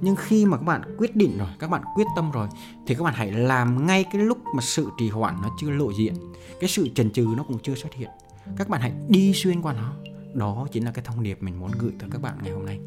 nhưng 0.00 0.16
khi 0.16 0.46
mà 0.46 0.56
các 0.56 0.62
bạn 0.62 0.96
quyết 0.98 1.16
định 1.16 1.38
rồi, 1.38 1.48
các 1.58 1.70
bạn 1.70 1.82
quyết 1.94 2.06
tâm 2.16 2.30
rồi, 2.30 2.48
thì 2.86 2.94
các 2.94 3.04
bạn 3.04 3.14
hãy 3.14 3.32
làm 3.32 3.86
ngay 3.86 4.04
cái 4.12 4.22
lúc 4.22 4.38
mà 4.54 4.62
sự 4.62 4.88
trì 4.98 5.08
hoãn 5.08 5.36
nó 5.42 5.50
chưa 5.58 5.70
lộ 5.70 5.92
diện. 5.92 6.14
Cái 6.60 6.68
sự 6.68 6.88
chần 6.94 7.10
chừ 7.10 7.26
nó 7.36 7.42
cũng 7.42 7.58
chưa 7.62 7.74
xuất 7.74 7.94
hiện. 7.94 8.10
Các 8.56 8.68
bạn 8.68 8.80
hãy 8.80 8.92
đi 9.08 9.32
xuyên 9.34 9.62
qua 9.62 9.72
nó. 9.72 9.92
Đó 10.34 10.66
chính 10.72 10.84
là 10.84 10.90
cái 10.90 11.04
thông 11.04 11.22
điệp 11.22 11.42
mình 11.42 11.60
muốn 11.60 11.70
gửi 11.78 11.92
tới 11.98 12.08
các 12.12 12.22
bạn 12.22 12.38
ngày 12.42 12.52
hôm 12.52 12.66
nay 12.66 12.80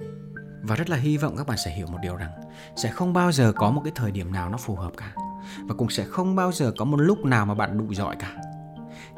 và 0.62 0.76
rất 0.76 0.90
là 0.90 0.98
hy 0.98 1.18
vọng 1.18 1.38
các 1.38 1.48
bạn 1.48 1.58
sẽ 1.58 1.72
hiểu 1.72 1.88
một 1.88 1.98
điều 2.02 2.16
rằng 2.16 2.32
sẽ 2.76 2.90
không 2.90 3.14
bao 3.14 3.32
giờ 3.32 3.54
có 3.56 3.72
một 3.72 3.82
cái 3.84 3.94
thời 3.96 4.12
điểm 4.12 4.34
nào 4.34 4.50
nó 4.50 4.58
phù 4.58 4.76
hợp 4.76 4.92
cả. 4.98 5.14
Và 5.64 5.76
cũng 5.78 5.90
sẽ 5.90 6.06
không 6.06 6.36
bao 6.36 6.52
giờ 6.52 6.74
có 6.78 6.86
một 6.86 6.98
lúc 6.98 7.26
nào 7.26 7.46
mà 7.46 7.54
bạn 7.54 7.78
đủ 7.78 7.94
giỏi 7.94 8.16
cả. 8.20 8.36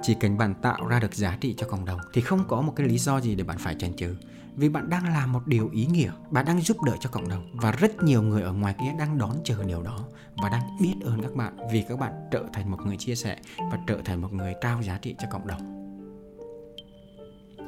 Chỉ 0.02 0.14
cần 0.20 0.38
bạn 0.38 0.54
tạo 0.54 0.88
ra 0.88 1.00
được 1.00 1.16
giá 1.16 1.38
trị 1.42 1.56
cho 1.58 1.68
cộng 1.68 1.86
đồng 1.86 2.00
thì 2.14 2.22
không 2.22 2.44
có 2.48 2.62
một 2.62 2.74
cái 2.76 2.88
lý 2.88 2.98
do 2.98 3.22
gì 3.22 3.36
để 3.36 3.44
bạn 3.44 3.58
phải 3.58 3.76
chần 3.76 3.94
chừ. 3.96 4.16
Vì 4.56 4.70
bạn 4.70 4.90
đang 4.90 5.14
làm 5.14 5.32
một 5.32 5.48
điều 5.48 5.70
ý 5.74 5.86
nghĩa, 5.86 6.12
bạn 6.32 6.46
đang 6.46 6.62
giúp 6.62 6.82
đỡ 6.84 6.94
cho 7.00 7.10
cộng 7.10 7.30
đồng 7.30 7.52
và 7.54 7.72
rất 7.72 8.04
nhiều 8.04 8.22
người 8.22 8.42
ở 8.42 8.54
ngoài 8.54 8.76
kia 8.80 8.94
đang 9.00 9.18
đón 9.18 9.36
chờ 9.44 9.64
điều 9.64 9.84
đó 9.84 10.00
và 10.42 10.50
đang 10.50 10.78
biết 10.82 10.96
ơn 11.04 11.22
các 11.22 11.36
bạn 11.36 11.58
vì 11.72 11.86
các 11.90 12.00
bạn 12.00 12.14
trở 12.32 12.44
thành 12.54 12.72
một 12.72 12.78
người 12.86 12.98
chia 12.98 13.16
sẻ 13.16 13.38
và 13.72 13.80
trở 13.88 13.98
thành 14.06 14.22
một 14.22 14.34
người 14.34 14.54
trao 14.62 14.82
giá 14.82 14.98
trị 14.98 15.16
cho 15.20 15.28
cộng 15.32 15.48
đồng 15.48 15.81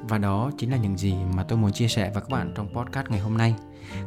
và 0.07 0.17
đó 0.17 0.51
chính 0.57 0.71
là 0.71 0.77
những 0.77 0.97
gì 0.97 1.15
mà 1.35 1.43
tôi 1.43 1.57
muốn 1.57 1.71
chia 1.71 1.87
sẻ 1.87 2.11
với 2.13 2.21
các 2.21 2.29
bạn 2.29 2.51
trong 2.55 2.73
podcast 2.73 3.07
ngày 3.09 3.19
hôm 3.19 3.37
nay. 3.37 3.55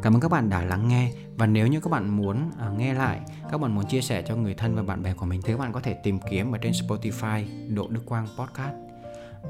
Cảm 0.03 0.15
ơn 0.15 0.21
các 0.21 0.31
bạn 0.31 0.50
đã 0.50 0.65
lắng 0.65 0.88
nghe 0.88 1.12
và 1.37 1.47
nếu 1.47 1.67
như 1.67 1.81
các 1.81 1.91
bạn 1.91 2.17
muốn 2.17 2.50
à, 2.59 2.71
nghe 2.79 2.95
lại, 2.95 3.21
các 3.50 3.59
bạn 3.59 3.75
muốn 3.75 3.87
chia 3.87 4.00
sẻ 4.00 4.23
cho 4.23 4.37
người 4.37 4.55
thân 4.55 4.75
và 4.75 4.83
bạn 4.83 5.03
bè 5.03 5.15
của 5.15 5.26
mình 5.26 5.43
thì 5.43 5.53
các 5.53 5.59
bạn 5.59 5.73
có 5.73 5.81
thể 5.81 5.95
tìm 5.95 6.19
kiếm 6.31 6.53
ở 6.53 6.59
trên 6.59 6.73
Spotify 6.73 7.45
Độ 7.75 7.88
Đức 7.88 8.03
Quang 8.07 8.26
Podcast. 8.38 8.75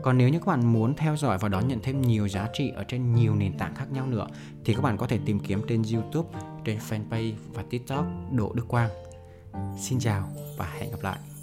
Còn 0.02 0.18
nếu 0.18 0.28
như 0.28 0.38
các 0.38 0.46
bạn 0.46 0.72
muốn 0.72 0.94
theo 0.94 1.16
dõi 1.16 1.38
và 1.38 1.48
đón 1.48 1.68
nhận 1.68 1.80
thêm 1.82 2.02
nhiều 2.02 2.28
giá 2.28 2.48
trị 2.52 2.72
ở 2.76 2.84
trên 2.84 3.14
nhiều 3.14 3.34
nền 3.34 3.58
tảng 3.58 3.74
khác 3.74 3.92
nhau 3.92 4.06
nữa 4.06 4.26
thì 4.64 4.74
các 4.74 4.82
bạn 4.82 4.96
có 4.96 5.06
thể 5.06 5.18
tìm 5.26 5.40
kiếm 5.40 5.62
trên 5.68 5.82
YouTube, 5.92 6.28
trên 6.64 6.78
fanpage 6.78 7.32
và 7.54 7.64
TikTok 7.70 8.06
Độ 8.32 8.52
Đức 8.52 8.68
Quang. 8.68 8.90
Xin 9.78 9.98
chào 9.98 10.28
và 10.56 10.74
hẹn 10.78 10.90
gặp 10.90 11.02
lại. 11.02 11.35